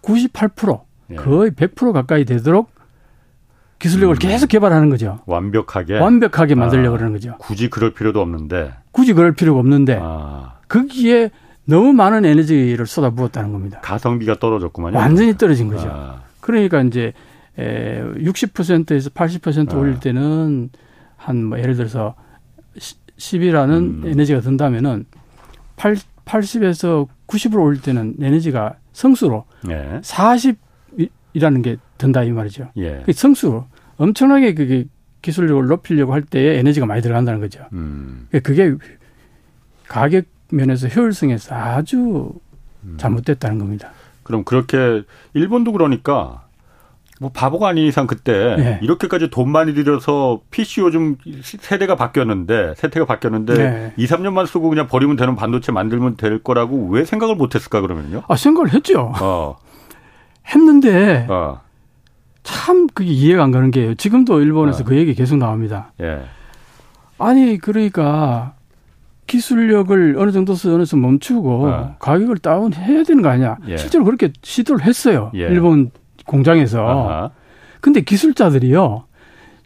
[0.03, 1.15] 98% 예.
[1.17, 2.71] 거의 100% 가까이 되도록
[3.79, 4.19] 기술력을 음.
[4.19, 5.21] 계속 개발하는 거죠.
[5.27, 7.37] 완벽하게 완벽하게 만들려고 아, 그러는 거죠.
[7.39, 10.55] 굳이 그럴 필요도 없는데 굳이 그럴 필요가 없는데 아.
[10.67, 11.31] 거기에
[11.67, 13.81] 너무 많은 에너지를 쏟아부었다는 겁니다.
[13.83, 14.97] 가성비가 떨어졌구만요.
[14.97, 15.89] 완전히 떨어진 거죠.
[15.93, 16.23] 아.
[16.41, 17.13] 그러니까 이제
[17.59, 19.77] 에 60%에서 80% 아.
[19.77, 20.71] 올릴 때는
[21.17, 22.15] 한 뭐 예를 들어서
[23.19, 24.03] 10이라는 음.
[24.07, 25.05] 에너지가 든다면은
[25.77, 25.97] 8,
[26.29, 30.01] 80에서 90으로 올릴 때는 에너지가 성수로 네.
[30.03, 32.71] 40이라는 게 든다 이 말이죠.
[32.77, 33.03] 예.
[33.05, 33.65] 그 성수
[33.97, 34.85] 엄청나게 그게
[35.23, 37.65] 기술력을 높이려고 할 때에 에너지가 많이 들어간다는 거죠.
[37.73, 38.29] 음.
[38.43, 38.75] 그게
[39.89, 42.33] 가격 면에서 효율성에서 아주
[42.85, 42.95] 음.
[42.99, 43.91] 잘못됐다는 겁니다.
[44.23, 45.03] 그럼 그렇게
[45.35, 46.48] 일본도 그러니까
[47.21, 48.79] 뭐 바보가 아닌 이상 그때 네.
[48.83, 53.93] 이렇게까지 돈 많이 들여서 PC 요즘 세대가 바뀌었는데 세태가 바뀌었는데 네.
[53.97, 58.23] 2, 3년만 쓰고 그냥 버리면 되는 반도체 만들면 될 거라고 왜 생각을 못 했을까 그러면요?
[58.29, 59.13] 아, 생각을 했죠.
[59.21, 59.57] 어.
[60.47, 61.61] 했는데 어.
[62.45, 63.95] 참 그게 이해가 안 가는 게요.
[63.95, 64.87] 지금도 일본에서 어.
[64.87, 65.93] 그 얘기 계속 나옵니다.
[66.01, 66.23] 예.
[67.19, 68.55] 아니 그러니까
[69.27, 71.97] 기술력을 어느 정도 어느 선 멈추고 어.
[71.99, 73.57] 가격을 다운해야 되는 거 아니야?
[73.69, 73.77] 예.
[73.77, 75.31] 실제로 그렇게 시도를 했어요.
[75.35, 75.41] 예.
[75.41, 75.91] 일본
[76.29, 76.87] 공장에서.
[76.87, 77.31] 아하.
[77.81, 79.05] 근데 기술자들이요.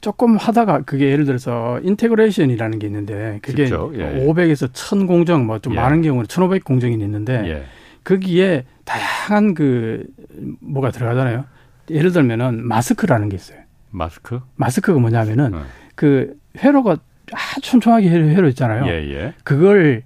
[0.01, 3.92] 조금 하다가 그게 예를 들어서 integration이라는 게 있는데 그게 그렇죠.
[3.94, 4.27] 예.
[4.27, 5.77] 500에서 1000 공정 뭐좀 예.
[5.77, 7.64] 많은 경우는 1500 공정이 있는데 예.
[8.03, 10.05] 거기에 다양한 그
[10.61, 11.44] 뭐가 들어가잖아요.
[11.90, 13.59] 예를 들면은 마스크라는 게 있어요.
[13.90, 14.40] 마스크?
[14.57, 15.62] 마스크가 뭐냐면은 어.
[15.94, 16.96] 그 회로가
[17.33, 18.87] 아주 촘촘하게 회로, 있잖아요.
[18.87, 19.35] 예, 예.
[19.44, 20.03] 그걸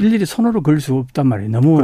[0.00, 1.50] 일일이 손으로 그릴 수 없단 말이에요.
[1.52, 1.80] 너무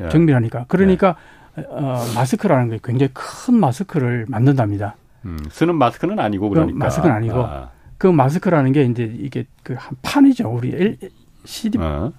[0.00, 0.08] 예.
[0.08, 0.64] 정밀하니까.
[0.66, 1.37] 그러니까 예.
[1.68, 4.96] 어, 마스크라는 게 굉장히 큰 마스크를 만든답니다.
[5.24, 6.78] 음, 쓰는 마스크는 아니고 그러니까.
[6.78, 7.70] 마스크는 아니고 아.
[7.98, 10.48] 그 마스크라는 게 이제 이게 그 한 판이죠.
[10.48, 10.96] 우리 L,
[11.44, 12.12] CD, 어.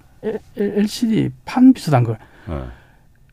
[0.56, 2.16] LCD 판 비슷한 거.
[2.46, 2.70] 어.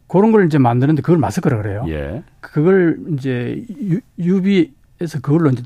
[0.08, 1.84] 그런 걸 이제 만드는데 그걸 마스크라 그래요.
[1.90, 2.24] 예.
[2.40, 3.66] 그걸 이제
[4.20, 5.64] 유, 비에서 그걸로 이제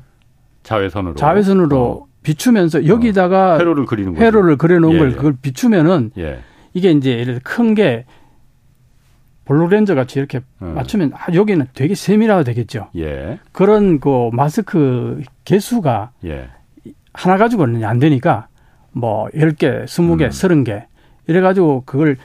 [0.64, 2.06] 자외선으로 자외선으로 어.
[2.24, 3.58] 비추면서 여기다가 어.
[3.58, 4.16] 회로를 그리는.
[4.16, 5.14] 회로를 그려 놓은 예, 걸 예.
[5.14, 6.40] 그걸 비추면은 예.
[6.74, 8.04] 이게 이제 예를 들어 큰게
[9.44, 10.74] 볼로렌저 같이 이렇게 음.
[10.74, 12.88] 맞추면 아, 여기는 되게 세밀하게 되겠죠.
[12.96, 13.38] 예.
[13.52, 16.48] 그런 그 마스크 개수가 예.
[17.12, 18.48] 하나 가지고는 안 되니까
[18.92, 20.28] 뭐 10개, 20개, 음.
[20.64, 20.84] 30개
[21.26, 22.16] 이래 가지고 그걸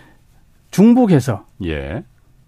[0.72, 2.04] 중복해서 예.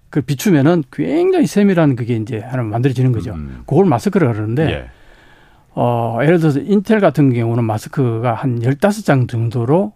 [0.09, 3.33] 그 비추면은 굉장히 세밀한 그게 이제 하나 만들어지는 거죠.
[3.33, 3.63] 음.
[3.65, 4.89] 그걸 마스크를 그러는데 예.
[5.73, 9.93] 어, 예를 들어서 인텔 같은 경우는 마스크가 한 15장 정도로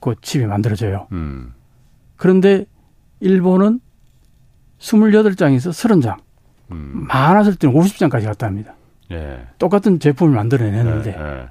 [0.00, 1.08] 그 칩이 만들어져요.
[1.12, 1.52] 음.
[2.16, 2.66] 그런데
[3.20, 3.80] 일본은
[4.78, 6.16] 28장에서 30장.
[6.70, 7.06] 음.
[7.08, 8.74] 많았을 때는 50장까지 갔다 합니다.
[9.10, 9.46] 예.
[9.58, 11.16] 똑같은 제품을 만들어내는데.
[11.18, 11.48] 예, 예.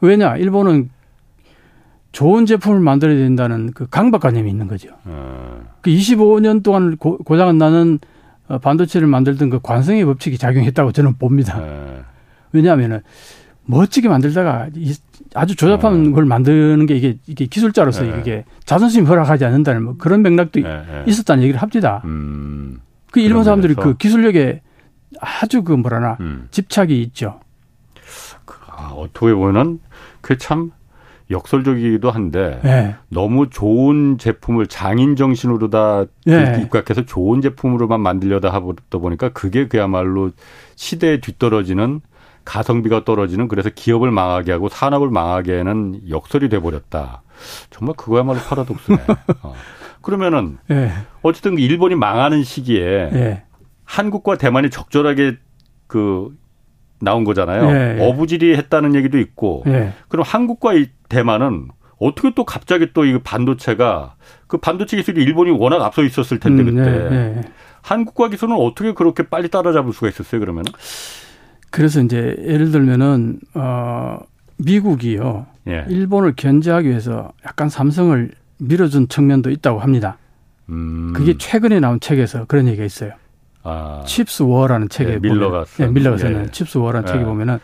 [0.00, 0.36] 왜냐?
[0.36, 0.90] 일본은
[2.12, 4.88] 좋은 제품을 만들어야 된다는 그 강박관념이 있는 거죠.
[5.04, 5.62] 어.
[5.82, 7.98] 그 25년 동안 고, 고장은 나는
[8.48, 11.58] 어, 반도체를 만들던 그 관성의 법칙이 작용했다고 저는 봅니다.
[11.60, 12.04] 어.
[12.52, 13.02] 왜냐하면은
[13.66, 14.68] 멋지게 만들다가
[15.34, 16.14] 아주 조잡한 어.
[16.14, 18.18] 걸 만드는 게 이게 이게 기술자로서 네.
[18.20, 21.04] 이게 자존심이 허락하지 않는다는 뭐 그런 맥락도 네.
[21.06, 22.02] 있었다는 얘기를 합니다.
[22.04, 22.80] 음.
[23.10, 24.62] 그 일본 사람들이 그 기술력에
[25.20, 26.48] 아주 그 뭐라나 음.
[26.50, 27.40] 집착이 있죠.
[28.68, 29.80] 아, 어떻게 보면은
[30.20, 30.70] 그참
[31.30, 32.94] 역설적이기도 한데 네.
[33.08, 36.62] 너무 좋은 제품을 장인 정신으로 다 네.
[36.62, 40.30] 입각해서 좋은 제품으로만 만들려다 하다 보니까 그게 그야말로
[40.76, 42.00] 시대에 뒤떨어지는
[42.46, 47.22] 가성비가 떨어지는 그래서 기업을 망하게 하고 산업을 망하게 하는 역설이 돼 버렸다.
[47.68, 48.98] 정말 그거야말로 파라독스네.
[49.42, 49.54] 어.
[50.00, 50.90] 그러면은 네.
[51.20, 53.42] 어쨌든 그 일본이 망하는 시기에
[53.84, 55.36] 한국과 대만이 적절하게
[55.86, 56.34] 그
[57.00, 57.68] 나온 거잖아요.
[57.68, 58.08] 예, 예.
[58.08, 59.64] 어부지리 했다는 얘기도 있고.
[59.66, 59.92] 예.
[60.08, 65.82] 그럼 한국과 이 대만은 어떻게 또 갑자기 또 이 반도체가 그 반도체 기술이 일본이 워낙
[65.82, 67.42] 앞서 있었을 텐데 음, 그때 음,
[67.82, 70.72] 한국과 기술은 어떻게 그렇게 빨리 따라잡을 수가 있었어요 그러면 은?
[71.70, 74.18] 그래서 이제 예를 들면은 어
[74.58, 75.84] 미국이요 예.
[75.88, 80.18] 일본을 견제하기 위해서 약간 삼성을 밀어준 측면도 있다고 합니다.
[80.68, 81.12] 음.
[81.14, 83.12] 그게 최근에 나온 책에서 그런 얘기가 있어요.
[83.62, 84.02] 아.
[84.06, 86.50] Chips War라는 책에 네, 밀러가 네, 밀러가 쓰는 예.
[86.50, 87.12] Chips War라는 예.
[87.12, 87.58] 책에 보면은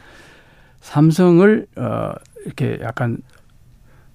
[0.80, 2.12] 삼성을 어
[2.44, 3.18] 이렇게 약간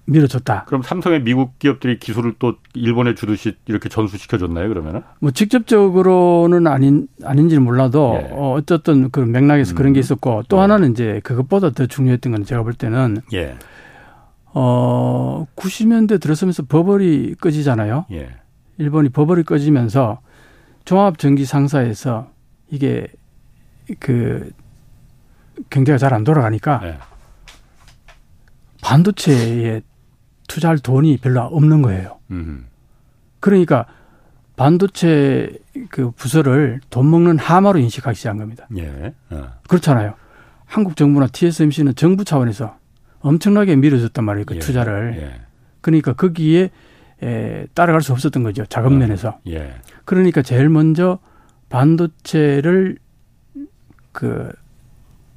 [0.08, 0.64] 밀어줬다.
[0.66, 4.68] 그럼 삼성의 미국 기업들이 기술을 또 일본에 주듯이 이렇게 전수시켜 줬나요?
[4.68, 5.02] 그러면은?
[5.20, 8.28] 뭐 직접적으로는 아닌 아닌지는 몰라도 예.
[8.32, 9.76] 어, 어쨌든 그 맥락에서 음.
[9.76, 10.60] 그런 게 있었고 또 예.
[10.60, 13.56] 하나는 이제 그것보다 더 중요했던 건 제가 볼 때는 예.
[14.54, 18.06] 어 90년대 들어서면서 버블이 꺼지잖아요.
[18.12, 18.30] 예.
[18.78, 20.20] 일본이 버블이 꺼지면서
[20.84, 22.30] 종합 전기 상사에서
[22.70, 23.08] 이게
[23.98, 24.50] 그
[25.70, 26.98] 경제가 잘 안 돌아가니까 네.
[28.82, 29.82] 반도체에
[30.48, 32.18] 투자할 돈이 별로 없는 거예요.
[32.32, 32.66] 음.
[33.38, 33.86] 그러니까
[34.56, 35.56] 반도체
[35.90, 38.66] 그 부서를 돈 먹는 하마로 인식하기 시작한 겁니다.
[38.76, 39.14] 예.
[39.30, 39.52] 어.
[39.68, 40.14] 그렇잖아요.
[40.64, 42.76] 한국 정부나 TSMC는 정부 차원에서
[43.20, 44.46] 엄청나게 밀어줬단 말이에요.
[44.46, 44.58] 그 예.
[44.58, 45.16] 투자를.
[45.18, 45.40] 예.
[45.80, 46.70] 그러니까 거기에
[47.22, 48.66] 에, 따라갈 수 없었던 거죠.
[48.66, 48.96] 자금 어.
[48.96, 49.38] 면에서.
[49.46, 49.76] 예.
[50.04, 51.20] 그러니까 제일 먼저
[51.68, 52.98] 반도체를
[54.10, 54.50] 그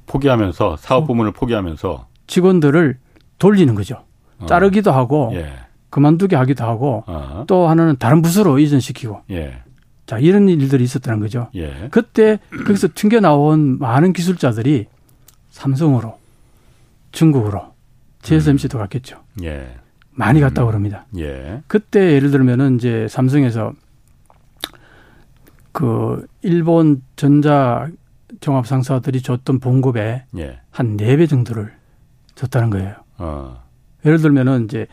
[0.06, 2.98] 포기하면서 사업 부문을 포기하면서 직원들을
[3.38, 4.04] 돌리는 거죠.
[4.42, 4.46] 어.
[4.46, 5.52] 자르기도 하고 예.
[5.90, 7.44] 그만두게 하기도 하고 어.
[7.46, 9.62] 또 하나는 다른 부서로 이전시키고 예.
[10.06, 11.48] 자 이런 일들이 있었다는 거죠.
[11.54, 11.88] 예.
[11.90, 14.86] 그때 거기서 튕겨 나온 많은 기술자들이
[15.50, 16.18] 삼성으로
[17.12, 17.72] 중국으로
[18.22, 18.80] TSMC도 음.
[18.80, 19.18] 갔겠죠.
[19.42, 19.76] 예.
[20.10, 20.70] 많이 갔다고 음.
[20.70, 21.06] 그럽니다.
[21.18, 21.62] 예.
[21.66, 23.72] 그때 예를 들면은 이제 삼성에서
[25.72, 27.88] 그 일본 전자
[28.40, 30.60] 종합 상사들이 줬던 봉급에 예.
[30.70, 31.72] 한네 배 정도를
[32.34, 32.94] 줬다는 거예요.
[33.18, 33.62] 어.
[34.04, 34.86] 예를 들면은 이제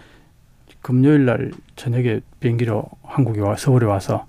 [0.82, 4.26] 금요일 날 저녁에 비행기로 한국에 와 서울에 와서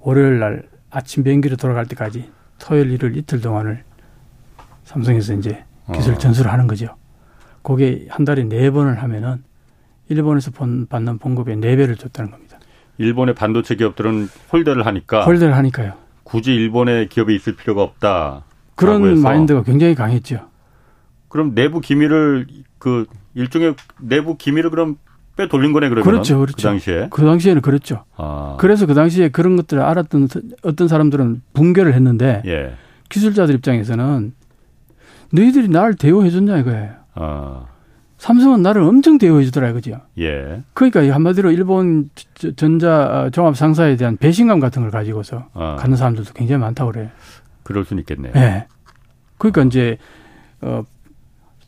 [0.00, 3.82] 월요일 날 아침 비행기로 돌아갈 때까지 토요일 일요일 이틀 동안을
[4.84, 5.64] 삼성에서 이제
[5.94, 6.18] 기술 어.
[6.18, 6.94] 전수를 하는 거죠.
[7.62, 9.42] 그게 한 달에 네 번을 하면은
[10.08, 12.58] 일본에서 본, 받는 봉급의 네 배를 줬다는 겁니다.
[12.96, 15.94] 일본의 반도체 기업들은 홀대를 하니까 홀대를 하니까요.
[16.24, 18.44] 굳이 일본의 기업이 있을 필요가 없다.
[18.74, 20.48] 그런 마인드가 굉장히 강했죠.
[21.28, 22.46] 그럼 내부 기밀을
[22.78, 23.06] 그
[23.38, 24.96] 일종의 내부 기밀을 그럼
[25.36, 26.56] 빼돌린 거네 그러면 그렇죠, 그렇죠.
[26.56, 28.04] 그 당시에 그 당시에는 그랬죠.
[28.16, 28.56] 아.
[28.58, 30.28] 그래서 그 당시에 그런 것들을 알았던
[30.62, 32.74] 어떤 사람들은 붕괴를 했는데 예.
[33.08, 34.34] 기술자들 입장에서는
[35.32, 36.90] 너희들이 나를 대우해 줬냐 이거예요.
[37.14, 37.66] 아.
[38.16, 40.00] 삼성은 나를 엄청 대우해 주더라 이거죠.
[40.18, 40.64] 예.
[40.74, 42.10] 그러니까 한마디로 일본
[42.56, 45.76] 전자 어, 종합 상사에 대한 배신감 같은 걸 가지고서 어.
[45.78, 47.10] 가는 사람들도 굉장히 많다고 그래요.
[47.62, 48.32] 그럴 수는 있겠네요.
[48.32, 48.66] 네.
[49.36, 49.64] 그러니까 어.
[49.66, 49.98] 이제
[50.60, 50.82] 어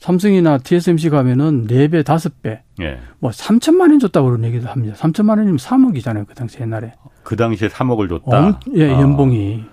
[0.00, 2.60] 삼성이나 TSMC 가면은 4배, 5배.
[2.80, 2.98] 예.
[3.18, 4.96] 뭐 3천만 원 줬다고 그런 얘기도 합니다.
[4.96, 6.26] 3천만 원이면 3억이잖아요.
[6.26, 6.94] 그 당시 옛날에.
[7.22, 8.46] 그 당시에 3억을 줬다.
[8.46, 9.00] 엄, 예, 아.
[9.00, 9.64] 연봉이.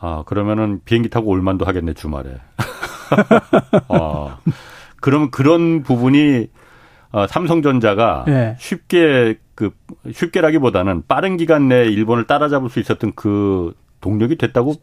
[0.00, 2.36] 아, 그러면은 비행기 타고 올만도 하겠네, 주말에.
[3.88, 4.38] 아.
[5.00, 6.48] 그러면 그런 부분이
[7.12, 8.56] 어, 삼성전자가 예.
[8.58, 9.70] 쉽게 그
[10.10, 14.74] 쉽게라기보다는 빠른 기간 내에 일본을 따라잡을 수 있었던 그 동력이 됐다고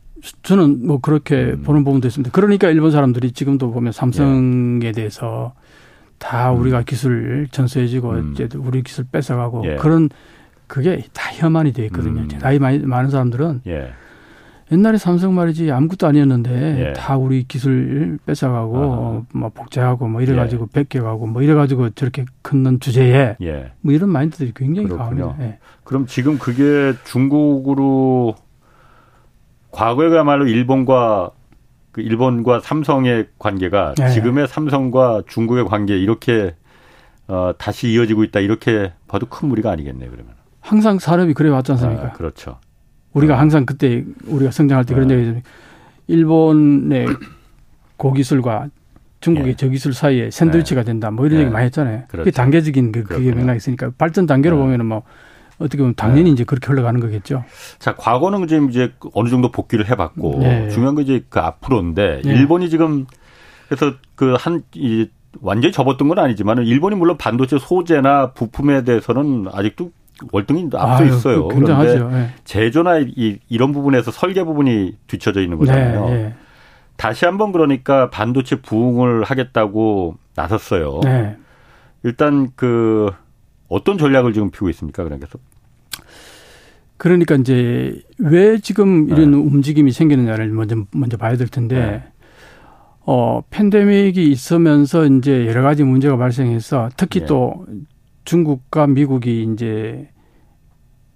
[0.41, 1.61] 저는 뭐 그렇게 음.
[1.61, 2.31] 보는 부분도 있습니다.
[2.31, 4.91] 그러니까 일본 사람들이 지금도 보면 삼성에 예.
[4.91, 5.53] 대해서
[6.17, 6.59] 다 음.
[6.59, 8.31] 우리가 기술 전수해지고 음.
[8.33, 9.75] 이제 우리 기술 뺏어가고 예.
[9.75, 10.09] 그런
[10.65, 12.21] 그게 다 혐한이 돼 있거든요.
[12.21, 12.27] 음.
[12.39, 13.91] 나이 많이 많은 사람들은 예.
[14.71, 16.93] 옛날에 삼성 말이지 아무것도 아니었는데 예.
[16.93, 20.83] 다 우리 기술 뺏어가고 어, 뭐 복제하고 뭐 이래가지고 예.
[20.83, 23.71] 뺏겨가고 뭐 이래가지고 저렇게 큰 주제에 예.
[23.81, 25.35] 뭐 이런 마인드들이 굉장히 강해요.
[25.41, 25.59] 예.
[25.83, 28.35] 그럼 지금 그게 중국으로
[29.71, 31.31] 과거에야말로 일본과
[31.91, 34.09] 그 일본과 삼성의 관계가 예.
[34.09, 36.55] 지금의 삼성과 중국의 관계 이렇게
[37.27, 40.33] 어, 다시 이어지고 있다 이렇게 봐도 큰 무리가 아니겠네요 그러면.
[40.61, 42.03] 항상 산업이 그래 왔지 않습니까?
[42.03, 42.59] 아, 그렇죠.
[43.13, 43.37] 우리가 어.
[43.37, 45.15] 항상 그때 우리가 성장할 때 그런 네.
[45.15, 45.41] 얘기
[46.07, 47.07] 일본의
[47.97, 48.69] 고기술과
[49.19, 49.55] 중국의 예.
[49.55, 50.85] 저기술 사이에 샌드위치가 네.
[50.85, 51.11] 된다.
[51.11, 51.43] 뭐 이런 예.
[51.43, 52.03] 얘기 많이 했잖아요.
[52.07, 52.23] 그렇죠.
[52.23, 54.61] 그게 단계적인 그, 그게 맥락이 있으니까 발전 단계로 네.
[54.61, 55.03] 보면은 뭐
[55.61, 56.29] 어떻게 보면 당연히 네.
[56.31, 57.43] 이제 그렇게 흘러가는 거겠죠.
[57.79, 60.69] 자, 과거는 지금 이제 어느 정도 복귀를 해봤고 네.
[60.69, 62.33] 중요한 건 이제 그 앞으로인데 네.
[62.33, 63.05] 일본이 지금
[63.69, 65.07] 그래서 그 한 이
[65.41, 69.91] 완전히 접었던 건 아니지만 일본이 물론 반도체 소재나 부품에 대해서는 아직도
[70.33, 71.47] 월등히 앞서 있어요.
[71.47, 71.93] 굉장하죠.
[71.93, 72.29] 그런데 네.
[72.43, 76.05] 제조나 이, 이런 부분에서 설계 부분이 뒤쳐져 있는 거잖아요.
[76.05, 76.35] 네, 네.
[76.97, 80.99] 다시 한번 그러니까 반도체 부흥을 하겠다고 나섰어요.
[81.03, 81.37] 네.
[82.03, 83.09] 일단 그
[83.69, 85.03] 어떤 전략을 지금 피고 있습니까?
[85.03, 85.27] 그러니까
[87.01, 89.37] 그러니까 이제 왜 지금 이런 네.
[89.37, 92.03] 움직임이 생기느냐를 먼저 먼저 봐야 될 텐데 네.
[92.99, 97.65] 어 팬데믹이 있으면서 이제 여러 가지 문제가 발생해서 특히 또
[98.23, 100.09] 중국과 미국이 이제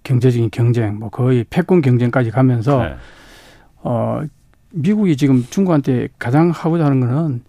[0.02, 2.96] 경제적인 경쟁, 뭐 거의 패권 경쟁까지 가면서 네.
[3.84, 4.22] 어
[4.72, 7.44] 미국이 지금 중국한테 가장 하고자 하는 거는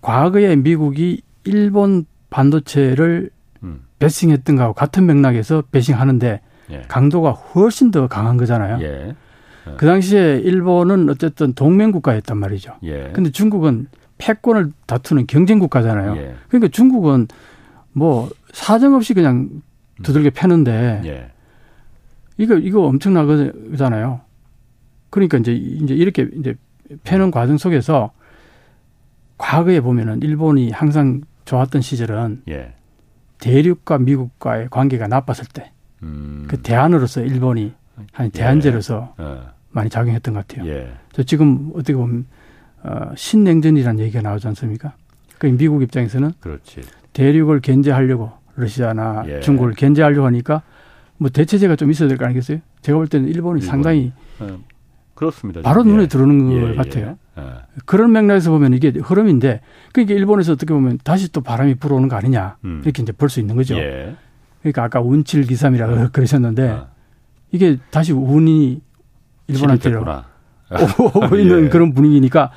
[0.00, 3.28] 과거에 미국이 일본 반도체를
[3.64, 3.82] 음.
[3.98, 6.82] 배싱했던 거하고 같은 맥락에서 배싱하는데 예.
[6.88, 8.78] 강도가 훨씬 더 강한 거잖아요.
[8.80, 9.14] 예.
[9.66, 9.74] 예.
[9.76, 12.74] 그 당시에 일본은 어쨌든 동맹 국가였단 말이죠.
[12.84, 13.10] 예.
[13.12, 13.86] 근데 중국은
[14.18, 16.16] 패권을 다투는 경쟁 국가잖아요.
[16.16, 16.34] 예.
[16.48, 17.28] 그러니까 중국은
[17.92, 19.48] 뭐 사정없이 그냥
[20.02, 21.30] 두들겨 패는데 예.
[22.36, 24.20] 이거 이거 엄청나거잖아요.
[25.10, 26.54] 그러니까 이제 이제 이렇게 이제
[27.04, 28.12] 패는 과정 속에서
[29.38, 32.74] 과거에 보면은 일본이 항상 좋았던 시절은 예.
[33.38, 35.72] 대륙과 미국과의 관계가 나빴을 때,
[36.04, 36.44] 음.
[36.48, 37.72] 그 대안으로서 일본이
[38.12, 39.38] 한 대안제로서 예.
[39.70, 40.68] 많이 작용했던 것 같아요.
[40.70, 40.92] 예.
[41.12, 42.26] 저 지금 어떻게 보면
[42.82, 44.92] 어, 신냉전이라는 얘기가 나오지 않습니까?
[45.38, 46.82] 그 미국 입장에서는 그렇지.
[47.12, 49.40] 대륙을 견제하려고 러시아나 예.
[49.40, 50.62] 중국을 견제하려고 하니까
[51.16, 52.58] 뭐 대체제가 좀 있어야 될 거 아니겠어요?
[52.82, 53.68] 제가 볼 때는 일본이 일본.
[53.68, 54.12] 상당히
[54.42, 54.56] 예.
[55.14, 55.62] 그렇습니다.
[55.62, 55.88] 바로 예.
[55.88, 57.16] 눈에 들어오는 것 예, 같아요.
[57.38, 57.42] 예.
[57.86, 59.60] 그런 맥락에서 보면 이게 흐름인데
[59.92, 62.80] 그러니까 일본에서 어떻게 보면 다시 또 바람이 불어오는 거 아니냐 음.
[62.84, 63.76] 이렇게 이제 볼 수 있는 거죠.
[64.64, 66.08] 그러니까 아까 운칠 기삼이라고 어.
[66.10, 66.88] 그러셨는데 어.
[67.52, 68.80] 이게 다시 운이
[69.46, 70.00] 일본한테로
[71.14, 72.52] 오고 있는 그런 분위기니까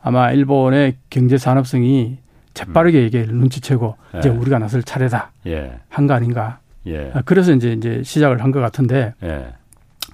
[0.00, 2.16] 아마 일본의 경제 산업성이
[2.54, 3.06] 재빠르게 음.
[3.06, 4.18] 이게 눈치채고 예.
[4.20, 5.78] 이제 우리가 나설 차례다 예.
[5.90, 6.60] 한거 아닌가.
[6.86, 7.10] 예.
[7.14, 9.52] 아, 그래서 이제 이제 시작을 한 것 같은데 예.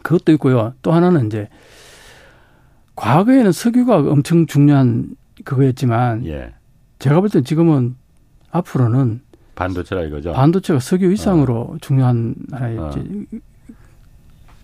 [0.03, 0.75] 그것도 있고요.
[0.83, 1.49] 또 하나는 이제
[2.97, 6.53] 과거에는 석유가 엄청 중요한 그거였지만 예.
[6.99, 7.95] 제가 볼 땐 지금은
[8.51, 9.21] 앞으로는
[9.57, 10.33] 반도체라 이거죠.
[10.33, 11.77] 반도체가 석유 이상으로 어.
[11.81, 12.91] 중요한 하나의 어.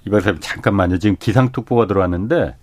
[0.04, 0.98] 이 박사님 잠깐만요.
[0.98, 2.54] 지금 기상특보가 들어왔는데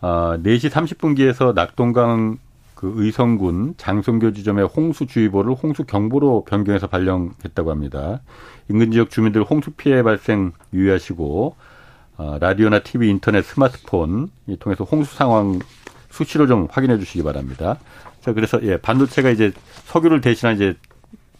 [0.00, 2.38] 어, 4시 30분기에서 낙동강
[2.74, 8.20] 그 의성군 장성교 지점의 홍수주의보를 홍수경보로 변경해서 발령했다고 합니다.
[8.68, 11.56] 인근 지역 주민들 홍수 피해 발생 유의하시고
[12.18, 15.58] 어, 라디오나 TV, 인터넷, 스마트폰 이 통해서 홍수 상황
[16.10, 17.78] 수치로 좀 확인해 주시기 바랍니다.
[18.20, 19.52] 자, 그래서 예, 반도체가 이제
[19.84, 20.74] 석유를 대신한 이제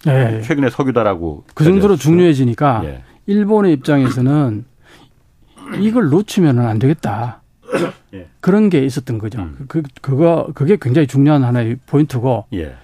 [0.05, 0.41] 네.
[0.43, 3.03] 최근에 석유다라고 그 정도로 중요해지니까 예.
[3.27, 4.65] 일본의 입장에서는
[5.81, 7.43] 이걸 놓치면은 안 되겠다.
[8.15, 8.29] 예.
[8.41, 9.41] 그런 게 있었던 거죠.
[9.41, 9.65] 음.
[9.69, 12.75] 그, 그거, 그게 굉장히 중요한 하나의 포인트고 예.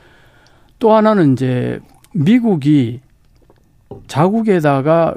[0.78, 1.80] 또 하나는 이제
[2.12, 3.00] 미국이
[4.08, 5.14] 자국에다가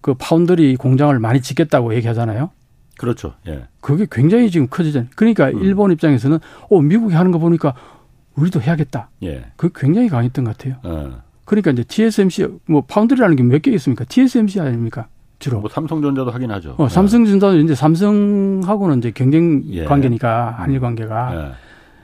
[0.00, 2.50] 그 파운드리 공장을 많이 짓겠다고 얘기하잖아요.
[2.98, 3.34] 그렇죠.
[3.46, 3.66] 예.
[3.80, 5.10] 그게 굉장히 지금 커지잖아요.
[5.16, 5.62] 그러니까 음.
[5.62, 6.38] 일본 입장에서는
[6.70, 7.74] 어, 미국이 하는 거 보니까
[8.34, 9.10] 우리도 해야겠다.
[9.22, 9.46] 예.
[9.56, 10.76] 그게 굉장히 강했던 것 같아요.
[10.82, 11.22] 어.
[11.44, 14.04] 그러니까 이제 TSMC 뭐 파운드리라는 게 몇 개 있습니까?
[14.04, 15.06] TSMC 아닙니까?
[15.38, 15.60] 주로.
[15.60, 16.74] 뭐 삼성전자도 하긴 하죠.
[16.78, 17.60] 어, 삼성전자도 예.
[17.62, 19.84] 이제 삼성하고는 이제 경쟁 예.
[19.84, 21.34] 관계니까 한일 관계가.
[21.48, 21.52] 예.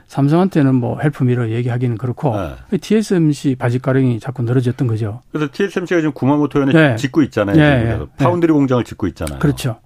[0.09, 2.35] 삼성한테는 뭐 help me라 얘기하기는 그렇고
[2.71, 2.79] 네.
[2.79, 5.21] TSMC 바지가랑이 자꾸 늘어졌던 거죠.
[5.31, 6.97] 그래서 TSMC가 지금 구마모토현에 네.
[6.97, 7.57] 짓고 있잖아요.
[7.57, 7.85] 네.
[7.97, 8.05] 네.
[8.19, 9.39] 파운드리 공장을 짓고 있잖아요.
[9.39, 9.79] 그렇죠.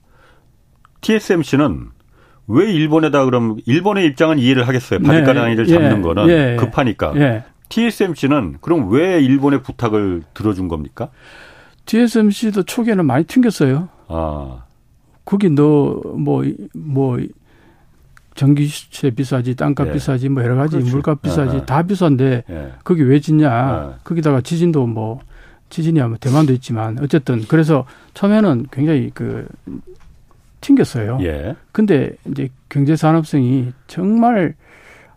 [1.03, 1.89] TSMC는
[2.47, 5.01] 왜 일본에다 그럼 일본의 입장은 이해를 하겠어요.
[5.01, 5.73] 바지가랑이를 네.
[5.73, 6.03] 잡는 예.
[6.03, 6.57] 거는 예.
[6.59, 7.13] 급하니까.
[7.77, 7.89] 예.
[7.89, 11.11] TSMC는 그럼 왜 일본의 부탁을 들어준 겁니까?
[11.87, 13.89] TSMC도 초기에는 많이 튕겼어요.
[14.09, 14.63] 아.
[15.25, 17.19] 거기 너 뭐뭐 뭐
[18.35, 19.93] 전기세 비싸지, 땅값 예.
[19.93, 20.91] 비싸지, 뭐 여러 가지 그렇죠.
[20.91, 21.65] 물값 비싸지, 예.
[21.65, 22.73] 다 비싼데 예.
[22.83, 23.93] 거기 왜 짓냐?
[23.93, 24.01] 예.
[24.05, 25.21] 거기다가 지진도 뭐
[25.71, 29.47] 지진이야 뭐 대만도 있지만 어쨌든 그래서 처음에는 굉장히 그
[30.61, 31.19] 튕겼어요.
[31.23, 31.55] 예.
[31.73, 34.55] 근데 이제 경제산업성이 정말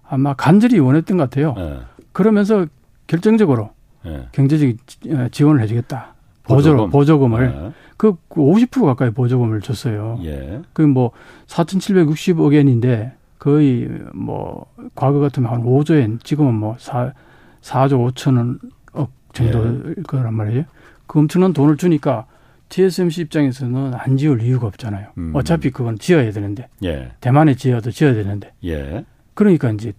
[0.07, 1.55] 아마 간절히 원했던 것 같아요.
[1.57, 1.79] 예.
[2.17, 2.65] 그러면서
[3.05, 3.69] 결정적으로
[4.07, 4.27] 예.
[4.31, 4.69] 경제적
[5.11, 6.15] 어, 지원을 해주겠다.
[6.41, 7.73] 보조금, 보조금을 예.
[7.95, 10.19] 그50% 가까이 보조금을 줬어요.
[10.23, 10.61] 예.
[10.73, 11.11] 그뭐
[11.45, 17.13] 4,760억 엔인데 거의 뭐 과거 같으면 한 5조 엔, 지금은 뭐 4,
[17.61, 20.01] 4조 5천억 정도일 예.
[20.01, 20.63] 거란 말이에요.
[21.05, 22.25] 그 엄청난 돈을 주니까
[22.69, 25.09] TSMC 입장에서는 안 지을 이유가 없잖아요.
[25.19, 25.33] 음.
[25.35, 26.67] 어차피 그건 지어야 되는데.
[26.83, 27.11] 예.
[27.21, 28.53] 대만에 지어도 지어야 되는데.
[28.65, 29.05] 예.
[29.35, 29.93] 그러니까 이제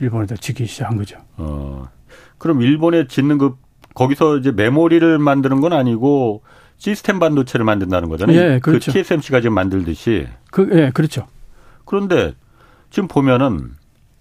[0.00, 1.18] 일본에다 짓기 시작한 거죠.
[1.36, 1.88] 어.
[2.38, 3.56] 그럼 일본에 짓는 그
[3.94, 6.42] 거기서 이제 메모리를 만드는 건 아니고
[6.76, 8.36] 시스템 반도체를 만든다는 거잖아요.
[8.36, 8.90] 예, 그 그렇죠.
[8.90, 10.26] 그 TSMC가 지금 만들듯이.
[10.50, 11.28] 그, 예, 그렇죠.
[11.84, 12.34] 그런데
[12.90, 13.72] 지금 보면은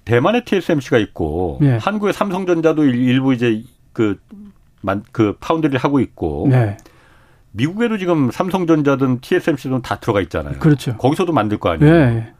[0.05, 1.77] 대만의 TSMC가 있고 예.
[1.77, 4.19] 한국의 삼성전자도 일부 이제 그,
[4.81, 6.47] 만, 그 파운드리를 하고 있고.
[6.49, 6.77] 네.
[7.53, 10.59] 미국에도 지금 삼성전자든 TSMC든 다 들어가 있잖아요.
[10.59, 10.95] 그렇죠.
[10.97, 11.91] 거기서도 만들 거 아니에요.
[11.91, 12.33] 네.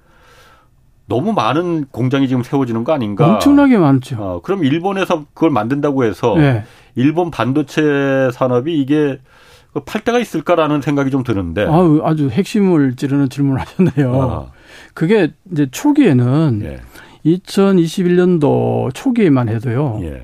[1.08, 3.34] 너무 많은 공장이 지금 세워지는 거 아닌가?
[3.34, 4.16] 엄청나게 많죠.
[4.20, 6.64] 어, 그럼 일본에서 그걸 만든다고 해서 네.
[6.96, 9.20] 일본 반도체 산업이 이게
[9.86, 11.66] 팔 데가 있을까라는 생각이 좀 드는데.
[11.66, 14.22] 아유, 아주 핵심을 찌르는 질문을 하셨네요.
[14.22, 14.52] 아.
[14.94, 16.80] 그게 이제 초기에는 예.
[17.26, 20.00] 2021년도 초기에만 해도요.
[20.04, 20.24] 예.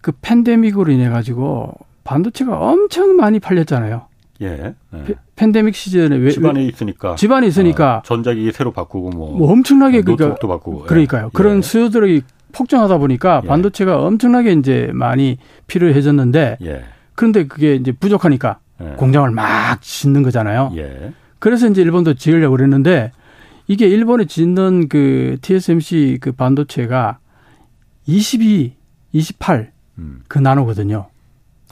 [0.00, 1.72] 그 팬데믹으로 인해 가지고
[2.04, 4.05] 반도체가 엄청 많이 팔렸잖아요.
[4.42, 4.74] 예.
[4.94, 5.14] 예.
[5.36, 10.34] 팬데믹 시즌에 왜 집안에 있으니까 집안에 있으니까 아, 전자기기 새로 바꾸고 뭐, 뭐 엄청나게 그러니까
[10.34, 11.26] 바꾸고 그러니까요.
[11.26, 11.30] 예.
[11.32, 11.62] 그런 예.
[11.62, 12.22] 수요들이
[12.52, 13.48] 폭증하다 보니까 예.
[13.48, 16.84] 반도체가 엄청나게 이제 많이 필요해졌는데 예.
[17.14, 18.94] 그런데 그게 이제 부족하니까 예.
[18.96, 20.72] 공장을 막 짓는 거잖아요.
[20.76, 21.12] 예.
[21.38, 23.12] 그래서 이제 일본도 지으려고 그랬는데
[23.68, 27.18] 이게 일본에 짓는 그 TSMC 그 반도체가
[28.06, 28.74] 22,
[29.12, 30.22] 28 음.
[30.28, 31.08] 그 나노거든요.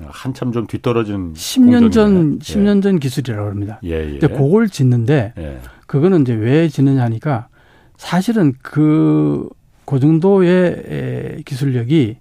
[0.07, 2.81] 한참 좀 뒤떨어진 10년 전 10년 예.
[2.81, 3.81] 전 기술이라고 합니다.
[3.85, 4.19] 예, 예.
[4.19, 5.61] 근데 그걸 짓는데 예.
[5.87, 7.49] 그거는 이제 왜 짓느냐 하니까
[7.97, 9.49] 사실은 그,
[9.85, 12.17] 그 정도의 기술력이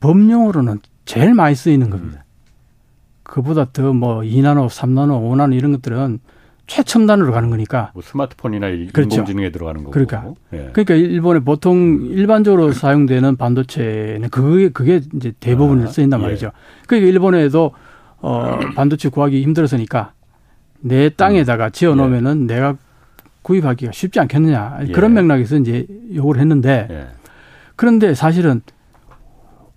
[0.00, 2.24] 법령으로는 제일 많이 쓰이는 겁니다.
[3.22, 6.18] 그보다 더 뭐 2나노, 3나노, 5나노 이런 것들은
[6.70, 7.90] 최첨단으로 가는 거니까.
[7.94, 9.16] 뭐 스마트폰이나 그렇죠.
[9.16, 9.90] 인공지능에 들어가는 거고.
[9.90, 10.32] 그러니까.
[10.52, 10.70] 예.
[10.72, 16.24] 그러니까 일본에 보통 일반적으로 사용되는 반도체는 그게 그게 이제 대부분 아, 쓰인단 예.
[16.24, 16.46] 말이죠.
[16.46, 16.50] 예.
[16.86, 17.72] 그러니까 일본에도
[18.18, 20.12] 어 반도체 구하기 힘들어서니까
[20.78, 21.70] 내 땅에다가 음.
[21.72, 22.54] 지어 놓으면은 예.
[22.54, 22.76] 내가
[23.42, 24.78] 구입하기가 쉽지 않겠느냐.
[24.94, 25.22] 그런 예.
[25.22, 27.06] 맥락에서 이제 요구를 했는데 예.
[27.74, 28.62] 그런데 사실은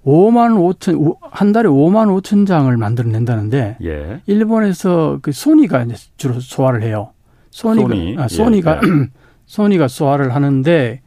[0.05, 4.21] 5만 5천 한 달에 5만 5천 장을 만들어낸다는데 예.
[4.25, 7.11] 일본에서 그 소니가 이제 주로 소화를 해요.
[7.51, 8.15] 소니가 소니.
[8.17, 8.87] 아, 소니가 예.
[8.87, 9.09] 예.
[9.45, 11.01] 소니가 소화를 하는데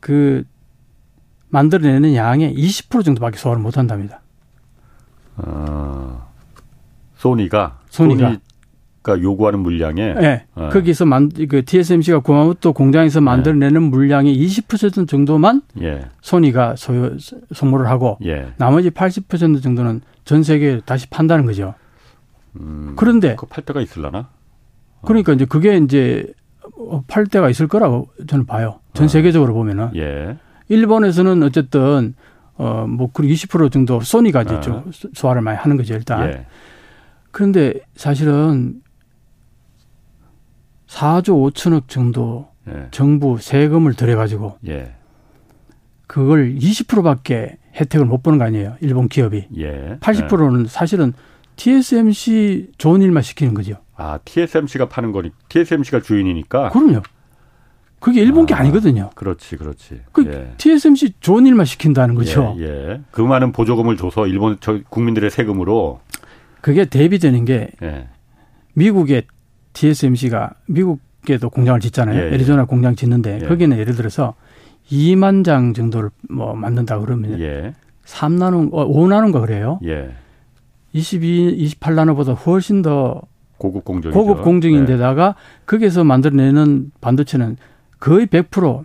[0.00, 0.44] 그
[1.48, 4.20] 만들어내는 양의 20% 정도밖에 소화를 못 한답니다.
[5.36, 6.28] 어,
[7.16, 8.38] 소니가 소니가 소니
[9.02, 10.44] 가 요구하는 물량에 네.
[10.54, 10.68] 네.
[10.68, 13.88] 거기서 만 그 TSMC가 구마모토 공장에서 만들어내는 네.
[13.88, 16.06] 물량의 20% 정도만 예.
[16.20, 17.16] 소니가 소유
[17.52, 18.52] 선물을 하고 예.
[18.58, 21.74] 나머지 80% 정도는 전 세계에 다시 판다는 거죠.
[22.60, 24.28] 음, 그런데 그팔 때가 있을라나?
[25.04, 26.32] 그러니까 이제 그게 이제
[27.08, 28.78] 팔 때가 있을 거라고 저는 봐요.
[28.94, 29.08] 전 아.
[29.08, 30.36] 세계적으로 보면은 예.
[30.68, 32.14] 일본에서는 어쨌든
[32.56, 34.60] 어뭐20% 정도 소니가 이제 아.
[34.60, 36.28] 좀 소화를 많이 하는 거죠 일단.
[36.28, 36.46] 예.
[37.32, 38.80] 그런데 사실은
[40.92, 42.88] 4조 5천억 정도 예.
[42.90, 44.94] 정부 세금을 들여가지고 예.
[46.06, 48.76] 그걸 20%밖에 혜택을 못 보는 거 아니에요.
[48.80, 49.48] 일본 기업이.
[49.56, 49.96] 예.
[50.00, 51.14] 80%는 사실은
[51.56, 53.76] TSMC 좋은 일만 시키는 거죠.
[53.96, 56.70] 아, TSMC가 파는 거니, TSMC가 주인이니까?
[56.70, 57.02] 그럼요.
[57.98, 59.10] 그게 일본 아, 게 아니거든요.
[59.14, 60.00] 그렇지, 그렇지.
[60.12, 60.54] 그 예.
[60.58, 62.56] TSMC 좋은 일만 시킨다는 거죠.
[62.58, 63.00] 예, 예.
[63.10, 66.00] 그 많은 보조금을 줘서 일본 저 국민들의 세금으로
[66.60, 68.08] 그게 대비되는 게 예.
[68.74, 69.24] 미국의
[69.72, 72.18] TSMC가 미국에도 공장을 짓잖아요.
[72.18, 72.34] 예, 예.
[72.34, 73.46] 애리조나 공장 짓는데 예.
[73.46, 74.34] 거기는 예를 들어서
[74.90, 77.74] 2만 장 정도를 뭐 만든다 그러면 예.
[78.04, 79.78] 3나노, 어, 5나노인가 그래요.
[79.84, 80.10] 예.
[80.92, 83.22] 22, 28나노보다 훨씬 더
[83.56, 85.64] 고급 공정 고급 공정인데다가 네.
[85.66, 87.56] 거기서 만들어내는 반도체는
[87.98, 88.84] 거의 100%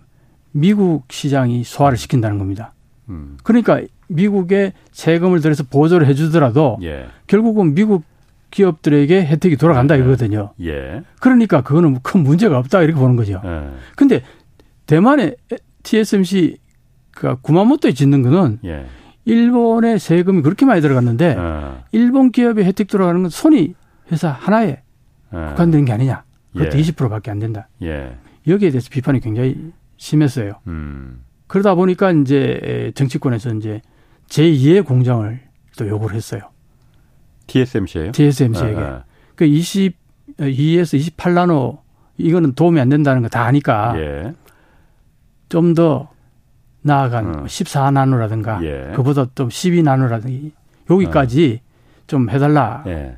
[0.52, 2.72] 미국 시장이 소화를 시킨다는 겁니다.
[3.08, 3.36] 음.
[3.42, 7.06] 그러니까 미국에 세금을 들여서 보조를 해주더라도 예.
[7.26, 8.04] 결국은 미국
[8.50, 10.00] 기업들에게 혜택이 돌아간다 예.
[10.00, 10.52] 이거거든요.
[10.62, 11.02] 예.
[11.20, 13.40] 그러니까 그거는 큰 문제가 없다 이렇게 보는 거죠.
[13.44, 13.70] 예.
[13.96, 14.22] 근데
[14.86, 15.36] 대만의
[15.82, 16.58] TSMC
[17.10, 18.86] 그 구마모토에 짓는 거는 예.
[19.24, 21.84] 일본의 세금이 그렇게 많이 들어갔는데 예.
[21.92, 23.74] 일본 기업의 혜택 들어가는 건 소니
[24.10, 24.82] 회사 하나에
[25.34, 25.36] 예.
[25.50, 26.24] 국한되는 게 아니냐.
[26.52, 26.82] 그것도 예.
[26.82, 27.68] 20%밖에 안 된다.
[27.82, 28.16] 예.
[28.46, 30.52] 여기에 대해서 비판이 굉장히 심했어요.
[30.66, 31.22] 음.
[31.46, 33.82] 그러다 보니까 이제 정치권에서 이제
[34.28, 35.38] 제2의 공장을
[35.76, 36.42] 또 요구를 했어요.
[37.48, 38.12] TSMC예요?
[38.12, 38.80] TSMC에게.
[38.80, 39.04] 아, 아.
[39.34, 39.94] 그 22에서
[40.38, 41.78] 28나노
[42.18, 44.32] 이거는 도움이 안 된다는 거 다 아니까 예.
[45.48, 46.08] 좀더
[46.82, 47.44] 나아간 음.
[47.46, 48.92] 14나노라든가 예.
[48.94, 50.50] 그보다 좀 12나노라든가
[50.90, 52.02] 여기까지 어.
[52.06, 52.82] 좀 해달라.
[52.86, 53.16] 예.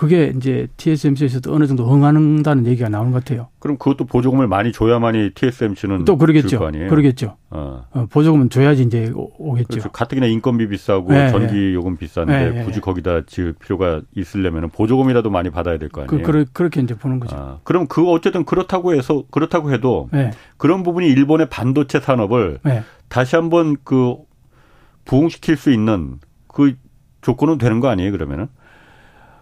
[0.00, 3.48] 그게 이제 TSMC에서도 어느 정도 응하는다는 얘기가 나오는 것 같아요.
[3.58, 6.58] 그럼 그것도 보조금을 많이 줘야만이 TSMC는 또 그러겠죠.
[6.58, 7.36] 그러겠죠.
[7.50, 7.84] 어.
[7.92, 8.06] 어.
[8.10, 9.68] 보조금은 줘야지 이제 오겠죠.
[9.68, 9.90] 그렇죠.
[9.90, 11.74] 가뜩이나 인건비 비싸고 네, 전기 네.
[11.74, 16.22] 요금 비싼데 네, 굳이 거기다 지을 필요가 있으려면 보조금이라도 많이 받아야 될 거 아니에요.
[16.24, 17.36] 그, 그 렇게 이제 보는 거죠.
[17.36, 20.08] 아, 그럼 그 어쨌든 그렇다고 해서 그렇다고 해도
[20.56, 22.60] 그런 부분이 일본의 반도체 산업을
[23.08, 24.14] 다시 한번 그
[25.04, 26.72] 부흥시킬 수 있는 그
[27.20, 28.48] 조건은 되는 거 아니에요 그러면은?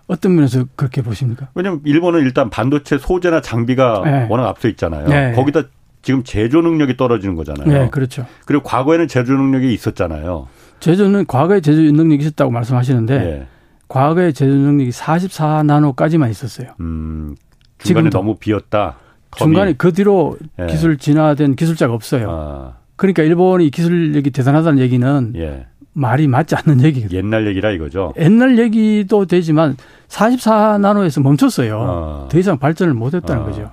[0.08, 1.48] 어떤 면에서 그렇게 보십니까?
[1.54, 4.26] 왜냐하면 일본은 일단 반도체 소재나 장비가 네.
[4.28, 5.06] 워낙 앞서 있잖아요.
[5.06, 5.32] 네.
[5.32, 5.62] 거기다
[6.02, 7.66] 지금 제조 능력이 떨어지는 거잖아요.
[7.66, 8.26] 네, 그렇죠.
[8.46, 10.48] 그리고 과거에는 제조 능력이 있었잖아요.
[10.80, 13.46] 제조는 과거에 제조 능력이 있었다고 말씀하시는데 네.
[13.88, 16.68] 과거에 제조 능력이 44 나노까지만 있었어요.
[16.80, 17.36] 음,
[17.78, 18.96] 중간에 너무 비었다.
[19.36, 20.66] 중간에 그 뒤로 예.
[20.66, 22.28] 기술 진화된 기술자가 없어요.
[22.30, 22.76] 아.
[22.96, 25.66] 그러니까 일본이 기술력이 대단하다는 얘기는 예.
[25.92, 27.18] 말이 맞지 않는 얘기거든요.
[27.18, 28.12] 옛날 얘기라 이거죠.
[28.18, 29.76] 옛날 얘기도 되지만
[30.08, 31.78] 44나노에서 멈췄어요.
[31.78, 32.28] 어.
[32.30, 33.44] 더 이상 발전을 못했다는 어.
[33.46, 33.70] 거죠.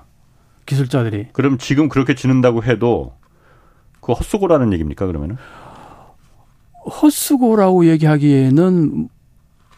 [0.65, 1.27] 기술자들이.
[1.33, 3.13] 그럼 지금 그렇게 지는다고 해도
[4.01, 5.37] 그 헛수고라는 얘기입니까 그러면은?
[7.01, 9.09] 헛수고라고 얘기하기에는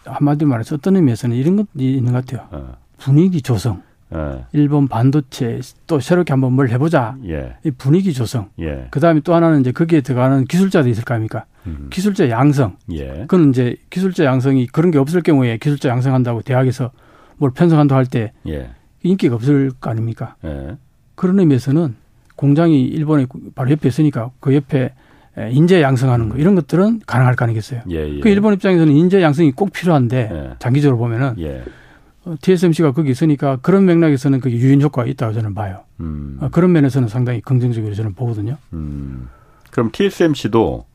[0.06, 2.48] 한마디로 말해서 어떤 의미에서는 이런 것도 있는 것 같아요.
[2.52, 2.76] 어.
[2.98, 3.82] 분위기 조성.
[4.14, 4.46] 예.
[4.54, 7.18] 일본 반도체 또 새롭게 한번 뭘 해보자.
[7.28, 7.56] 예.
[7.64, 8.50] 이 분위기 조성.
[8.60, 8.88] 예.
[8.90, 11.46] 그 다음에 또 하나는 이제 거기에 들어가는 기술자도 있을 거 아닙니까?
[11.66, 11.88] 음.
[11.92, 12.78] 기술자 양성.
[12.94, 13.26] 예.
[13.28, 16.92] 그건 이제 기술자 양성이 그런 게 없을 경우에 기술자 양성한다고 대학에서
[17.38, 18.70] 뭘 편성한다고 할때 예.
[19.04, 20.36] 인기가 없을 거 아닙니까?
[20.46, 20.78] 예.
[21.16, 21.96] 그런 의미에서는
[22.36, 24.94] 공장이 일본에 바로 옆에 있으니까 그 옆에
[25.52, 26.40] 인재 양성하는 거 음.
[26.40, 27.82] 이런 것들은 가능할 거 아니겠어요?
[28.22, 30.56] 그 일본 입장에서는 인재 양성이 꼭 필요한데 예.
[30.60, 31.64] 장기적으로 보면은 예.
[32.42, 35.84] TSMC가 거기 있으니까 그런 맥락에서는 그게 유인 효과가 있다고 저는 봐요.
[36.00, 36.38] 음.
[36.42, 38.58] 어, 그런 면에서는 상당히 긍정적으로 저는 보거든요.
[38.74, 39.30] 음.
[39.72, 40.86] 그럼 TSMC도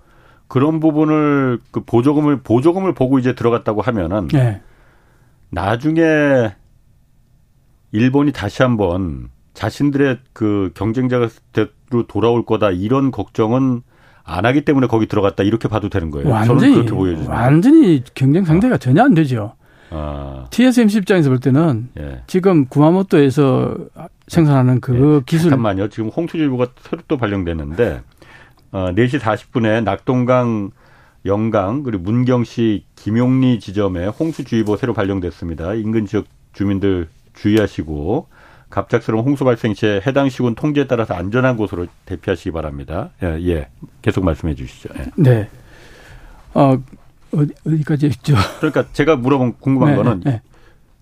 [0.48, 4.60] 그런 부분을 그 보조금을 보조금을 보고 이제 들어갔다고 하면은 네.
[5.50, 6.54] 나중에
[7.92, 11.28] 일본이 다시 한번 자신들의 그 경쟁자로
[12.08, 13.82] 돌아올 거다 이런 걱정은
[14.24, 16.28] 안 하기 때문에 거기 들어갔다 이렇게 봐도 되는 거예요.
[16.28, 17.30] 완전히 그렇게 보여지죠.
[17.30, 18.78] 완전히 경쟁 상대가 어.
[18.78, 19.54] 전혀 안 되죠.
[19.93, 20.47] 아.
[20.51, 22.22] TSMC 입장에서 볼 때는 예.
[22.26, 23.76] 지금 구마모토에서
[24.28, 25.24] 생산하는 그 예.
[25.26, 25.88] 기술 잠깐만요.
[25.88, 28.03] 지금 홍수주의보가 새로 또 발령됐는데
[28.72, 30.70] 어, 4시 40분에 낙동강
[31.26, 35.74] 영강 그리고 문경시 김용리 지점에 홍수주의보 새로 발령됐습니다.
[35.74, 38.28] 인근 지역 주민들 주의하시고
[38.70, 43.11] 갑작스러운 홍수 발생 시에 해당 시군 통제에 따라서 안전한 곳으로 대피하시기 바랍니다.
[43.22, 43.68] 예, 예.
[44.01, 44.88] 계속 말씀해 주시죠.
[44.99, 45.07] 예.
[45.16, 45.49] 네.
[46.55, 46.82] 어,
[47.34, 48.34] 어디, 어디까지 했죠?
[48.58, 50.42] 그러니까 제가 물어본 궁금한 네, 거는 네.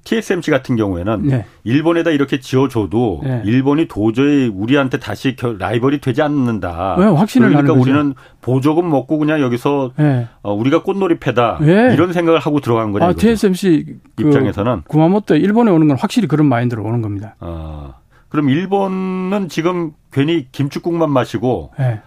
[0.04, 1.44] TSMC 같은 경우에는 네.
[1.64, 3.42] 일본에다 이렇게 지어줘도 네.
[3.44, 6.96] 일본이 도저히 우리한테 다시 라이벌이 되지 않는다.
[6.98, 10.28] 네, 확신을 그러니까 우리는 보조금 먹고 그냥 여기서 네.
[10.42, 11.92] 어, 우리가 꽃놀이 패다 네.
[11.92, 13.04] 이런 생각을 하고 들어간 거죠.
[13.04, 17.36] 아, TSMC 그 입장에서는 그 구마모토 일본에 오는 건 확실히 그런 마인드로 오는 겁니다.
[17.40, 17.94] 아,
[18.28, 22.00] 그럼 일본은 지금 괜히 김치국만 마시고 네.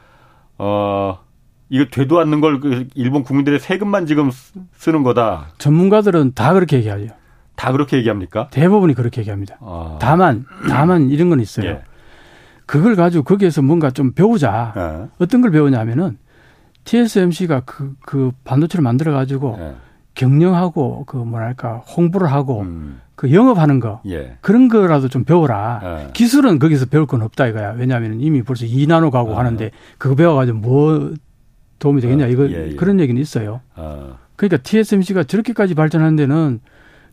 [0.57, 1.22] 어.
[1.73, 4.29] 이거 되도 않는 걸그 일본 국민들의 세금만 지금
[4.75, 5.47] 쓰는 거다.
[5.57, 7.07] 전문가들은 다 그렇게 얘기하죠.
[7.55, 8.47] 다 그렇게 얘기합니까?
[8.51, 9.57] 대부분이 그렇게 얘기합니다.
[9.59, 9.97] 아.
[9.99, 11.65] 다만 다만 이런 건 있어요.
[11.67, 11.81] 예.
[12.67, 14.71] 그걸 가지고 거기에서 뭔가 좀 배우자.
[14.77, 15.09] 예.
[15.17, 16.19] 어떤 걸 배우냐면은
[16.83, 19.73] TSMC가 그, 그 반도체를 만들어 가지고 예.
[20.13, 23.01] 경영하고 그 뭐랄까 홍보를 하고 음.
[23.15, 24.37] 그 영업하는 거 예.
[24.41, 25.81] 그런 거라도 좀 배워라.
[25.83, 26.09] 예.
[26.13, 27.71] 기술은 거기서 배울 건 없다 이거야.
[27.71, 29.39] 왜냐하면 이미 벌써 2나노 가고 아.
[29.39, 31.13] 하는데 그거 배워가지고 뭐
[31.83, 32.75] 도움이 되겠냐 아, 이거 예, 예.
[32.75, 33.59] 그런 얘기는 있어요.
[33.75, 34.17] 아.
[34.37, 36.61] 그러니까 TSMC가 저렇게까지 발전하는 데는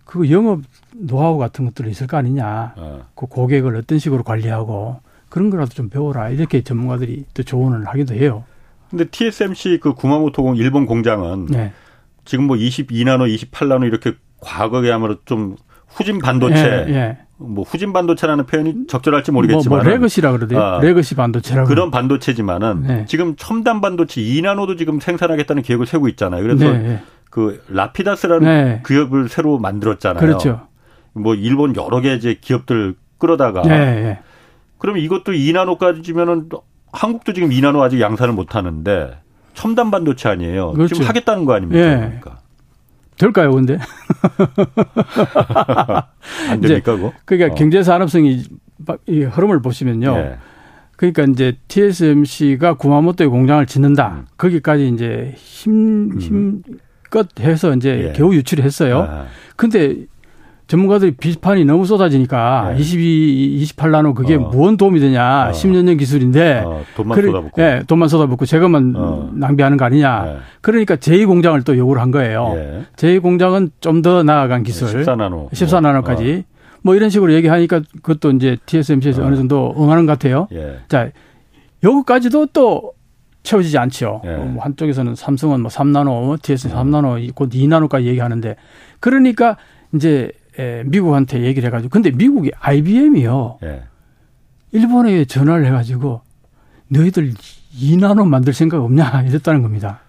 [0.05, 0.61] 그 영업
[0.95, 2.47] 노하우 같은 것들이 있을 거 아니냐.
[2.77, 3.03] 아.
[3.16, 6.31] 그 고객을 어떤 식으로 관리하고 그런 거라도 좀 배워라.
[6.31, 8.45] 이렇게 전문가들이 또 조언을 하기도 해요.
[8.91, 11.73] 근데 TSMC 그 구마모토 일본 공장은 네.
[12.25, 15.57] 지금 뭐 22나노, 28나노 이렇게 과거에 아무래도 좀
[15.89, 17.18] 후진 반도체 예, 예.
[17.41, 20.61] 뭐 후진 반도체라는 표현이 적절할지 모르겠지만 뭐, 뭐 legacy라 그러대요.
[20.61, 23.05] 아, legacy 반도체라고 그런 반도체지만은 네.
[23.09, 26.43] 지금 첨단 반도체 2나노도 지금 생산하겠다는 계획을 세우고 있잖아요.
[26.43, 27.03] 그래서 네.
[27.30, 28.82] 그 라피다스라는 네.
[28.86, 30.20] 기업을 새로 만들었잖아요.
[30.20, 30.68] 그렇죠.
[31.14, 33.78] 뭐 일본 여러 개 이제 기업들 끌어다가 네.
[33.78, 34.18] 네.
[34.76, 36.61] 그러면 이것도 2나노까지면은
[36.93, 39.18] 한국도 지금 2나노 아직 양산을 못 하는데
[39.55, 40.72] 첨단 반도체 아니에요.
[40.72, 40.95] 그렇죠.
[40.95, 41.80] 지금 하겠다는 거 아닙니까?
[41.80, 41.97] 예.
[41.97, 42.39] 그러니까.
[43.21, 43.79] 될까요, 근데?
[46.49, 47.55] 안 됩니까, 그 그러니까 어.
[47.55, 48.43] 경제 산업성이
[49.07, 50.16] 이 흐름을 보시면요.
[50.16, 50.39] 예.
[50.97, 54.09] 그러니까 이제 TSMC가 구마모토에 공장을 짓는다.
[54.21, 54.27] 음.
[54.37, 56.18] 거기까지 이제 힘, 음.
[56.18, 58.12] 힘껏 해서 이제 예.
[58.12, 59.07] 겨우 유출을 했어요.
[59.09, 59.27] 아.
[59.57, 60.07] 근데
[60.71, 62.81] 전문가들이 비판이 너무 쏟아지니까 네.
[62.81, 64.39] 22, 28나노 그게 어.
[64.39, 65.49] 무언 도움이 되냐.
[65.49, 65.51] 어.
[65.51, 66.62] 10년 전 기술인데.
[66.64, 67.61] 어, 돈만 그래, 쏟아붓고.
[67.61, 69.31] 예, 돈만 쏟아붓고 제가만 어.
[69.35, 70.25] 낭비하는 거 아니냐.
[70.25, 70.37] 네.
[70.61, 72.53] 그러니까 제2공장을 또 요구를 한 거예요.
[72.55, 72.83] 예.
[72.95, 75.03] 제2공장은 좀 더 나아간 기술.
[75.03, 75.51] 14나노.
[75.51, 76.41] 14나노까지.
[76.43, 76.45] 어.
[76.83, 79.29] 뭐 이런 식으로 얘기하니까 그것도 이제 TSMC에서 어.
[79.29, 80.47] 느 정도 응하는 것 같아요.
[80.53, 80.77] 예.
[80.89, 81.11] 자,
[81.83, 82.93] 여기까지도 또
[83.43, 84.23] 채워지지 않죠.
[84.25, 84.37] 예.
[84.37, 88.55] 뭐 한쪽에서는 삼성은 뭐 3나노, TSM 3나노, 곧 2나노까지 얘기하는데
[89.01, 89.57] 그러니까
[89.95, 90.31] 이제 에,
[90.86, 93.59] 미국한테 얘기를 해가지고 근데 미국이 IBM이요.
[93.62, 93.84] 예.
[94.72, 96.22] 일본에 전화를 해가지고
[96.88, 97.34] 너희들
[97.78, 100.01] 이나노 만들 생각 없냐 이랬다는 겁니다.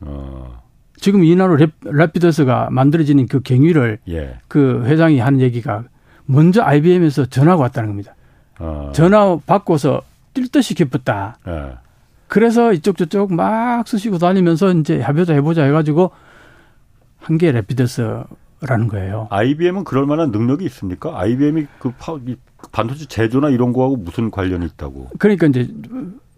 [0.00, 0.60] 어.
[0.96, 4.38] 지금 이나노 래피더스가 만들어지는 그 경위를 예.
[4.48, 5.84] 그 회장이 하는 얘기가
[6.26, 8.14] 먼저 IBM에서 전화가 왔다는 겁니다.
[8.58, 8.92] 어.
[8.94, 10.02] 전화 받고서
[10.34, 11.38] 뛸 듯이 기뻤다.
[11.48, 11.72] 예.
[12.28, 16.12] 그래서 이쪽 저쪽 막 쓰시고 다니면서 이제 해보자 해보자 해가지고
[17.18, 18.22] 한개 래피더스
[18.62, 19.26] 라는 거예요.
[19.30, 21.18] IBM은 그럴 만한 능력이 있습니까?
[21.18, 22.16] IBM이 그 파,
[22.72, 25.08] 반도체 제조나 이런 거하고 무슨 관련이 있다고?
[25.18, 25.68] 그러니까 이제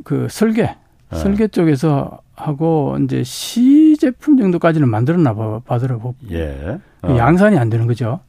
[0.04, 0.76] 그 설계, 네.
[1.18, 6.14] 설계 쪽에서 하고 이제 시 제품 정도까지는 만들었나 봐, 봐더라고.
[6.30, 6.78] 예.
[7.02, 7.16] 어.
[7.16, 8.20] 양산이 안 되는 거죠.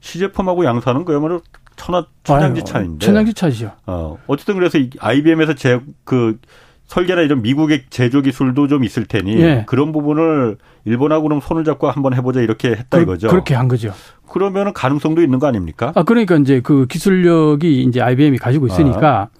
[0.00, 1.40] 시 제품하고 양산은 그야말로
[1.76, 3.04] 천하 천양지차인데.
[3.06, 3.70] 천양지차죠.
[3.86, 6.38] 어 어쨌든 그래서 IBM에서 제 그
[6.86, 9.64] 설계나 이런 미국의 제조 기술도 좀 있을 테니 예.
[9.66, 13.28] 그런 부분을 일본하고 그럼 손을 잡고 한번 해보자 이렇게 했다 그, 이거죠.
[13.28, 13.92] 그렇게 한 거죠.
[14.28, 15.92] 그러면 가능성도 있는 거 아닙니까?
[15.94, 19.36] 아 그러니까 이제 그 기술력이 이제 IBM이 가지고 있으니까 아.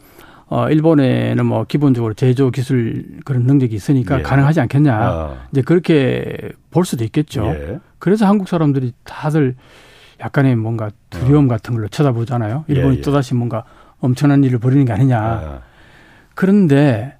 [0.48, 4.22] 어 일본에는 뭐 기본적으로 제조 기술 그런 능력이 있으니까 예.
[4.22, 4.94] 가능하지 않겠냐.
[4.94, 5.34] 아.
[5.52, 7.46] 이제 그렇게 볼 수도 있겠죠.
[7.46, 7.78] 예.
[7.98, 9.54] 그래서 한국 사람들이 다들
[10.20, 11.48] 약간의 뭔가 두려움 어.
[11.48, 12.64] 같은 걸로 쳐다보잖아요.
[12.68, 13.02] 일본이 예, 예.
[13.02, 13.64] 또다시 뭔가
[14.00, 15.18] 엄청난 일을 벌이는 게 아니냐.
[15.20, 15.60] 아.
[16.34, 17.16] 그런데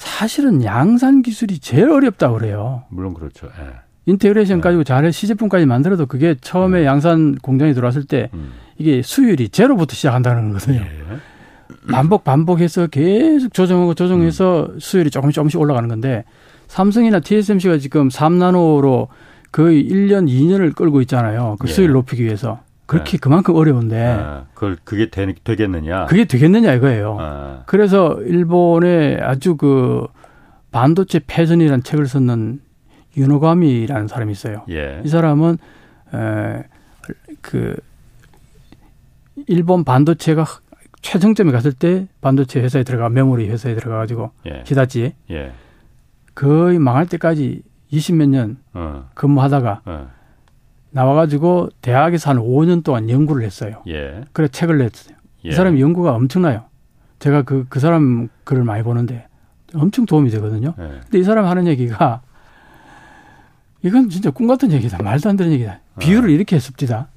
[0.00, 2.84] 사실은 양산 기술이 제일 어렵다고 그래요.
[2.88, 3.48] 물론 그렇죠.
[3.48, 3.74] 예.
[4.06, 4.62] integration 네.
[4.62, 6.86] 가지고 잘해 시제품까지 만들어도 그게 처음에 네.
[6.86, 8.52] 양산 공장에 들어왔을 때 음.
[8.78, 10.80] 이게 수율이 제로부터 시작한다는 거거든요.
[10.80, 11.92] 예.
[11.92, 14.80] 반복 반복해서 계속 조정하고 조정해서 음.
[14.80, 16.24] 수율이 조금씩 조금씩 올라가는 건데
[16.68, 19.08] 삼성이나 TSMC가 지금 3나노로
[19.52, 21.56] 거의 1년, 2년을 끌고 있잖아요.
[21.58, 21.72] 그 예.
[21.72, 22.60] 수율 높이기 위해서.
[22.90, 23.18] 그렇게 네.
[23.18, 27.16] 그만큼 어려운데 아, 그걸 그게 되, 겠느냐 그게 되겠느냐 이거예요.
[27.20, 27.62] 아.
[27.66, 30.08] 그래서 일본의 아주 그
[30.72, 32.60] 반도체 패전이라는 책을 썼는
[33.16, 34.64] 윤호감이라는 사람이 있어요.
[34.70, 35.00] 예.
[35.04, 35.58] 이 사람은
[36.14, 36.64] 에,
[37.40, 37.76] 그
[39.46, 40.44] 일본 반도체가
[41.00, 44.64] 최정점에 갔을 때 반도체 회사에 들어가 메모리 회사에 들어가 가지고 예.
[44.66, 45.52] 히다치 예.
[46.34, 49.08] 거의 망할 때까지 20 몇 년 어.
[49.14, 50.10] 근무하다가 어.
[50.90, 53.82] 나와가지고 대학에서 한 5년 동안 연구를 했어요.
[53.88, 54.22] 예.
[54.32, 55.16] 그래 책을 냈어요.
[55.44, 55.48] 예.
[55.48, 56.64] 이 사람 연구가 엄청나요.
[57.18, 59.26] 제가 그, 그 사람 글을 많이 보는데
[59.74, 60.74] 엄청 도움이 되거든요.
[60.78, 61.00] 예.
[61.02, 62.22] 근데 이 사람 하는 얘기가
[63.82, 65.02] 이건 진짜 꿈 같은 얘기다.
[65.02, 65.80] 말도 안 되는 얘기다.
[65.98, 66.32] 비유를 어.
[66.32, 67.08] 이렇게 했습니다.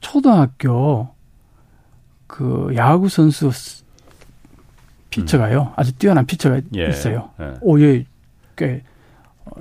[0.00, 1.08] 초등학교
[2.26, 3.50] 그 야구 선수
[5.10, 5.62] 피처가요.
[5.62, 5.72] 음.
[5.76, 6.88] 아주 뛰어난 피처가 예.
[6.88, 7.30] 있어요.
[7.40, 7.54] 예.
[7.60, 8.04] 오, 얘
[8.56, 8.82] 꽤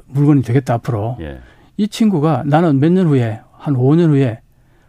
[0.08, 1.18] 물건이 되겠다 앞으로.
[1.80, 1.84] 예.
[1.84, 4.42] 이 친구가 나는 몇 년 후에 한 5년 후에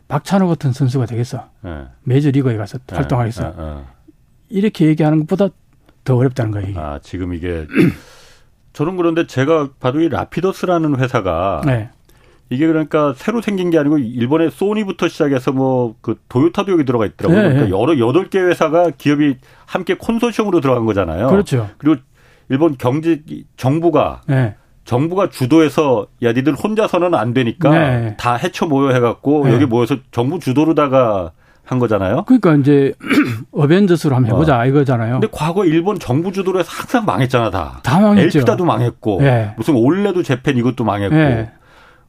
[0.08, 1.48] 박찬호 같은 선수가 되겠어.
[1.62, 1.84] 네.
[2.02, 2.96] 메이저 리그에 가서 네.
[2.96, 3.54] 활동하겠어.
[3.56, 3.64] 네.
[3.64, 3.74] 네.
[4.48, 5.48] 이렇게 얘기하는 것보다
[6.04, 6.68] 더 어렵다는 거예요.
[6.70, 6.78] 이게.
[6.78, 7.66] 아 지금 이게
[8.72, 11.90] 저는 그런데 제가 봐도 이 라피더스라는 회사가 네.
[12.48, 17.42] 이게 그러니까 새로 생긴 게 아니고 일본의 소니부터 시작해서 뭐 그 도요타도 여기 들어가 있더라고요.
[17.42, 17.80] 네, 그러니까 네.
[17.80, 19.36] 여러 여덟 개 회사가 기업이
[19.66, 21.28] 함께 콘소시엄으로 들어간 거잖아요.
[21.28, 21.68] 그렇죠.
[21.78, 22.00] 그리고
[22.48, 23.22] 일본 경제
[23.56, 24.56] 정부가 네.
[24.90, 28.16] 정부가 주도해서 야 니들 혼자서는 안 되니까 네.
[28.18, 29.54] 다 해쳐 모여 해갖고 네.
[29.54, 31.30] 여기 모여서 정부 주도로다가
[31.62, 32.24] 한 거잖아요.
[32.24, 32.92] 그러니까 이제
[33.52, 34.66] 어벤져스로 한번 해보자 어.
[34.66, 35.20] 이거잖아요.
[35.20, 37.78] 근데 과거 일본 정부 주도로 해서 항상 망했잖아 다.
[37.84, 38.38] 다 망했죠.
[38.40, 39.54] 엘피다도 망했고 네.
[39.56, 41.14] 무슨 올레도 재팬 이것도 망했고.
[41.14, 41.52] 네.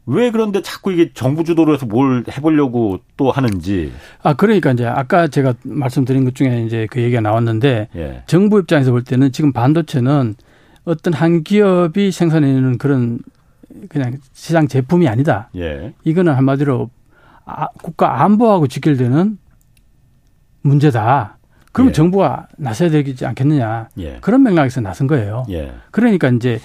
[0.08, 3.94] 왜 그런데 자꾸 이게 정부 주도로 해서 뭘 해보려고 또 하는지.
[4.24, 8.24] 아, 그러니까 이제 아까 제가 말씀드린 것 중에 이제 그 얘기가 나왔는데 예.
[8.26, 10.34] 정부 입장에서 볼 때는 지금 반도체는
[10.84, 13.20] 어떤 한 기업이 생산해내는 그런
[13.90, 15.50] 그냥 시장 제품이 아니다.
[15.56, 15.94] 예.
[16.04, 16.90] 이거는 한마디로
[17.46, 19.38] 아, 국가 안보하고 직결되는
[20.62, 21.38] 문제다.
[21.72, 21.94] 그러면 예.
[21.94, 23.90] 정부가 나서야 되지 않겠느냐.
[24.00, 24.18] 예.
[24.22, 25.46] 그런 맥락에서 나선 거예요.
[25.50, 25.74] 예.
[25.92, 26.60] 그러니까 이제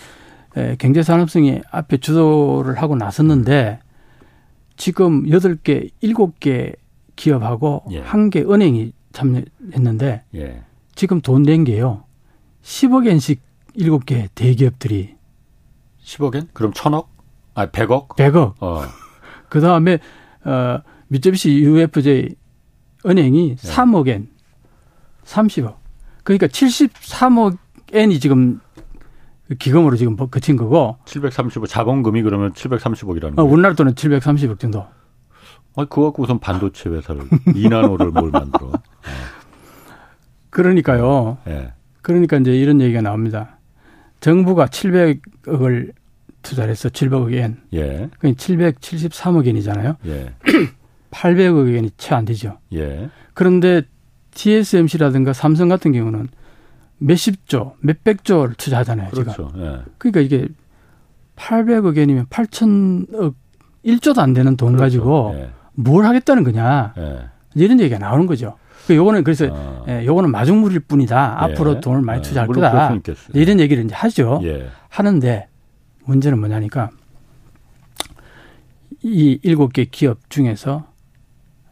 [0.78, 3.78] 경제 산업성이 앞에 주도를 하고 나섰는데
[4.76, 6.72] 지금 여덟 개 일곱 개
[7.14, 8.00] 기업하고 예.
[8.00, 10.62] 한개 은행이 참여했는데 예.
[10.94, 12.04] 지금 돈 낸 게요.
[12.62, 13.40] 10억 엔씩
[13.76, 15.16] 일곱 개 대기업들이
[16.02, 16.48] 10억엔?
[16.52, 17.10] 그럼 천억?
[17.54, 18.08] 아, 100억?
[18.16, 18.54] 100억.
[18.60, 18.82] 어.
[19.48, 19.98] 그 다음에,
[20.44, 22.28] 어, 미쯔비시 UFJ
[23.04, 23.72] 은행이 네.
[23.72, 24.28] 3억엔,
[25.24, 25.76] 30억.
[26.22, 27.56] 그러니까 73억
[27.92, 28.60] 엔이 지금
[29.58, 30.96] 기금으로 지금 거친 거고.
[31.04, 33.50] 735 자본금이 그러면 730억이라는 어, 거예요.
[33.50, 34.86] 우리나라 돈은 730억 정도.
[35.76, 38.72] 아, 그거 갖고 우선 반도체 회사를 이나노를 뭘 만들어.
[38.72, 39.10] 네.
[40.50, 41.38] 그러니까요.
[41.44, 41.72] 네.
[42.02, 43.55] 그러니까 이제 이런 얘기가 나옵니다.
[44.26, 45.92] 정부가 700억을
[46.42, 46.88] 투자를 했어.
[46.88, 47.58] 700억 엔.
[47.74, 48.08] 예.
[48.18, 49.96] 그 773억 엔이잖아요.
[50.06, 50.32] 예.
[51.12, 52.58] 800억 엔이 채 안 되죠.
[52.72, 53.08] 예.
[53.34, 53.82] 그런데
[54.32, 56.26] TSMC라든가 삼성 같은 경우는
[56.98, 59.10] 몇십조, 몇백조를 투자하잖아요.
[59.10, 59.52] 그렇죠.
[59.58, 59.82] 예.
[59.98, 60.48] 그러니까 이게
[61.36, 63.34] 800억 엔이면 8천억
[63.84, 64.82] 1조도 안 되는 돈 그렇죠.
[64.82, 65.50] 가지고 예.
[65.74, 66.94] 뭘 하겠다는 거냐.
[66.98, 67.20] 예.
[67.54, 68.56] 이런 얘기가 나오는 거죠.
[68.86, 69.84] 그 요거는 그래서 아.
[69.88, 71.38] 예, 요거는 마중물일 뿐이다.
[71.40, 71.44] 예.
[71.44, 72.22] 앞으로 돈을 많이 예.
[72.22, 72.94] 투자할 거다.
[73.34, 74.40] 이런 얘기를 이제 하죠.
[74.44, 74.68] 예.
[74.88, 75.48] 하는데
[76.04, 76.90] 문제는 뭐냐니까
[79.02, 80.86] 이 일곱 개 기업 중에서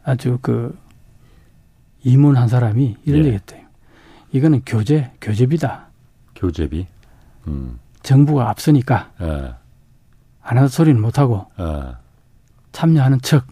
[0.03, 0.77] 아주 그
[2.03, 3.25] 이문 한 사람이 이런 예.
[3.25, 3.65] 얘기 했대요.
[4.31, 5.87] 이거는 교재 교재비다.
[6.35, 6.85] 교재비.
[7.47, 7.79] 음.
[8.03, 9.53] 정부가 앞서니까 예.
[10.41, 11.93] 안 하는 소리는 못 하고 예.
[12.73, 13.45] 참여하는 척.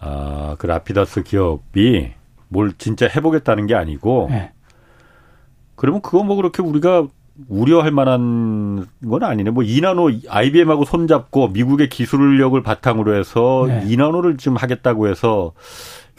[0.00, 2.12] 아, 그 라피다스 기업이
[2.50, 4.28] 뭘 진짜 해보겠다는 게 아니고.
[4.32, 4.50] 예.
[5.76, 7.06] 그러면 그거 뭐 그렇게 우리가
[7.48, 9.50] 우려할 만한 건 아니네.
[9.50, 13.82] 뭐 이나노 IBM하고 손잡고 미국의 기술력을 바탕으로 해서 네.
[13.86, 15.52] 이나노를 좀 하겠다고 해서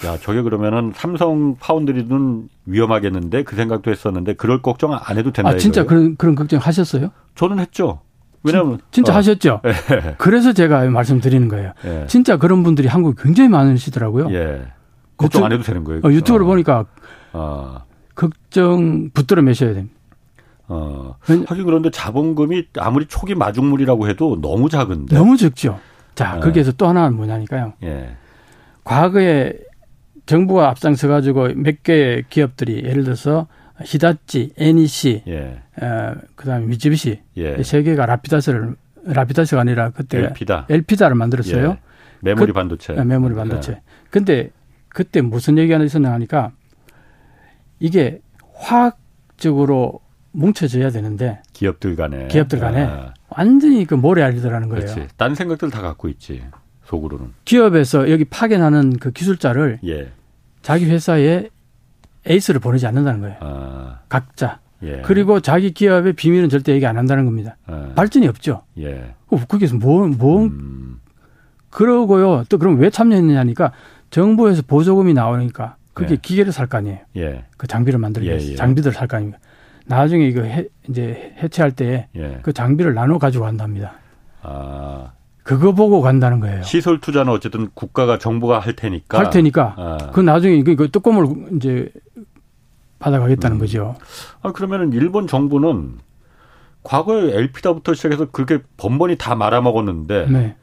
[0.03, 5.51] 야 저게 그러면은 삼성 파운드리는 위험하겠는데 그 생각도 했었는데 그럴 걱정 안 해도 된다.
[5.51, 5.87] 아 진짜 이거예요?
[6.01, 7.11] 그런 그런 걱정 하셨어요?
[7.35, 7.99] 저는 했죠.
[8.43, 9.17] 왜냐하면 진 짜 어.
[9.17, 9.61] 하셨죠.
[9.63, 9.71] 네.
[10.17, 11.73] 그래서 제가 말씀드리는 거예요.
[11.83, 12.05] 네.
[12.07, 14.33] 진짜 그런 분들이 한국에 굉장히 많으시더라고요.
[14.33, 14.63] 예.
[15.21, 16.01] 걱정 안 해도 되는 거예요.
[16.03, 16.85] 어, 유튜브를 보니까
[17.33, 17.83] 어.
[18.15, 19.95] 걱정 붙들어 매셔야 됩니다.
[20.67, 21.15] 어.
[21.21, 25.15] 하긴 그런데 자본금이 아무리 초기 마중물이라고 해도 너무 작은데.
[25.15, 25.79] 너무 적죠.
[26.15, 26.39] 자, 네.
[26.41, 27.73] 거기에서 또 하나는 뭐냐니까요.
[27.83, 28.15] 예.
[28.83, 29.53] 과거에
[30.25, 33.47] 정부가 앞장서 가지고 몇 개의 기업들이 예를 들어서
[33.83, 35.61] 히다치, NEC, 예.
[35.81, 37.63] 어, 그다음에 미쯔비시 예.
[37.63, 40.67] 세 개가 라피다스를 라피다스가 아니라 그때 엘피다.
[40.69, 41.69] 엘피다를 만들었어요.
[41.71, 41.79] 예.
[42.21, 42.93] 메모리 그, 반도체.
[42.93, 43.71] 네, 메모리 반도체.
[43.73, 43.81] 예.
[44.09, 44.51] 근데
[44.93, 46.51] 그때 무슨 얘기가 있었냐 하니까
[47.79, 48.21] 이게
[48.53, 49.99] 화학적으로
[50.33, 53.13] 뭉쳐져야 되는데 기업들 간에 기업들 간에 아.
[53.29, 54.85] 완전히 그 모래 알리더라는 거예요.
[54.85, 55.07] 그렇지.
[55.17, 56.43] 딴 생각들 다 갖고 있지.
[56.85, 57.33] 속으로는.
[57.45, 60.11] 기업에서 여기 파견하는 그 기술자를 예.
[60.61, 61.49] 자기 회사에
[62.25, 63.37] 에이스를 보내지 않는다는 거예요.
[63.39, 63.99] 아.
[64.09, 64.59] 각자.
[64.83, 65.01] 예.
[65.05, 67.57] 그리고 자기 기업의 비밀은 절대 얘기 안 한다는 겁니다.
[67.65, 67.93] 아.
[67.95, 68.63] 발전이 없죠.
[68.77, 69.15] 예.
[69.47, 70.99] 거기서 뭐, 뭐, 음.
[71.69, 72.43] 그러고요.
[72.49, 73.71] 또 그럼 왜 참여했느냐니까
[74.11, 76.17] 정부에서 보조금이 나오니까 그게 예.
[76.21, 76.99] 기계를 살 거 아니에요.
[77.17, 77.45] 예.
[77.57, 78.55] 그 장비를 만들기 위해서 예, 예.
[78.55, 79.39] 장비들을 살거 아닙니까?
[79.87, 82.39] 나중에 이거 해, 이제 해체할 때그 예.
[82.53, 83.93] 장비를 나눠 가지고 간답니다.
[84.43, 85.11] 아.
[85.43, 86.61] 그거 보고 간다는 거예요.
[86.61, 89.17] 시설 투자는 어쨌든 국가가 정부가 할 테니까.
[89.17, 89.73] 할 테니까.
[89.77, 89.97] 아.
[90.13, 91.91] 그 나중에 그, 그 뚜껑을 이제
[92.99, 93.59] 받아가겠다는 음.
[93.59, 93.95] 거죠.
[94.43, 95.97] 아 그러면은 일본 정부는
[96.83, 100.27] 과거에 엘피다부터 시작해서 그렇게 번번이 다 말아먹었는데.
[100.29, 100.55] 네.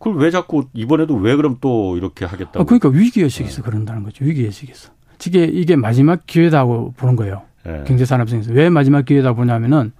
[0.00, 2.60] 그걸 왜 자꾸 이번에도 왜 그럼 또 이렇게 하겠다고?
[2.60, 3.62] 아, 그러니까 위기 의식에서 네.
[3.62, 4.24] 그런다는 거죠.
[4.24, 4.90] 위기 의식에서.
[5.26, 7.42] 이게 이게 마지막 기회다고 보는 거예요.
[7.64, 7.84] 네.
[7.86, 9.92] 경제 산업성에서 왜 마지막 기회다 보냐면은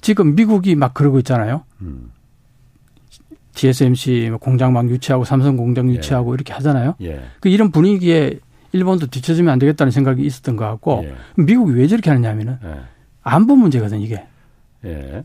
[0.00, 1.62] 지금 미국이 막 그러고 있잖아요.
[1.80, 2.10] 음.
[3.54, 5.94] TSMC 뭐 공장 막 유치하고 삼성 공장 예.
[5.94, 6.34] 유치하고 예.
[6.34, 6.96] 이렇게 하잖아요.
[7.02, 7.22] 예.
[7.38, 8.40] 그 이런 분위기에
[8.72, 11.14] 일본도 뒤처지면 안 되겠다는 생각이 있었던 것 같고 예.
[11.40, 12.80] 미국이 왜 저렇게 하느냐면은 예.
[13.22, 14.26] 안보 문제거든 이게.
[14.84, 15.22] 예.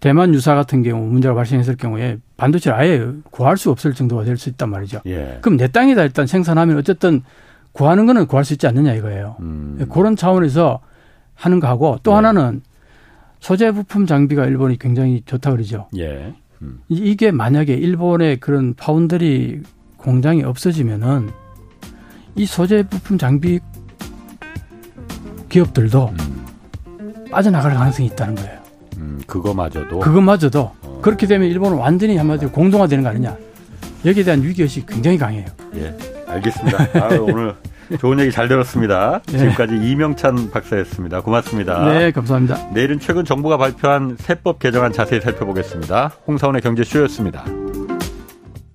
[0.00, 4.48] 대만 유사 같은 경우 문제가 발생했을 경우에 반도체를 아예 구할 수 없을 정도가 될 수
[4.50, 5.00] 있단 말이죠.
[5.40, 7.22] 그럼 내 땅에다 일단 생산하면 어쨌든
[7.72, 9.36] 구하는 거는 구할 수 있지 않느냐 이거예요.
[9.40, 9.86] 음.
[9.90, 10.80] 그런 차원에서
[11.34, 12.16] 하는 거하고 또 네.
[12.16, 12.62] 하나는
[13.40, 15.88] 소재 부품 장비가 일본이 굉장히 좋다 그러죠.
[15.96, 16.34] 예.
[16.62, 16.80] 음.
[16.88, 19.60] 이게 만약에 일본의 그런 파운드리
[19.98, 21.30] 공장이 없어지면은
[22.34, 23.60] 이 소재 부품 장비
[25.48, 26.46] 기업들도 음.
[27.30, 28.58] 빠져나갈 가능성이 있다는 거예요.
[28.98, 29.98] 음, 그거마저도.
[30.00, 30.85] 그거마저도 어.
[31.02, 33.36] 그렇게 되면 일본은 완전히 한마디로 공동화되는 거 아니냐.
[34.04, 35.46] 여기에 대한 위기의식이 굉장히 강해요.
[35.76, 35.94] 예,
[36.26, 36.78] 알겠습니다.
[36.94, 37.54] 아, 오늘
[37.98, 39.20] 좋은 얘기 잘 들었습니다.
[39.26, 39.38] 네.
[39.38, 41.20] 지금까지 이명찬 박사였습니다.
[41.20, 41.92] 고맙습니다.
[41.92, 42.70] 네, 감사합니다.
[42.72, 46.12] 내일은 최근 정부가 발표한 세법 개정안 자세히 살펴보겠습니다.
[46.26, 47.44] 홍사원의 경제쇼였습니다.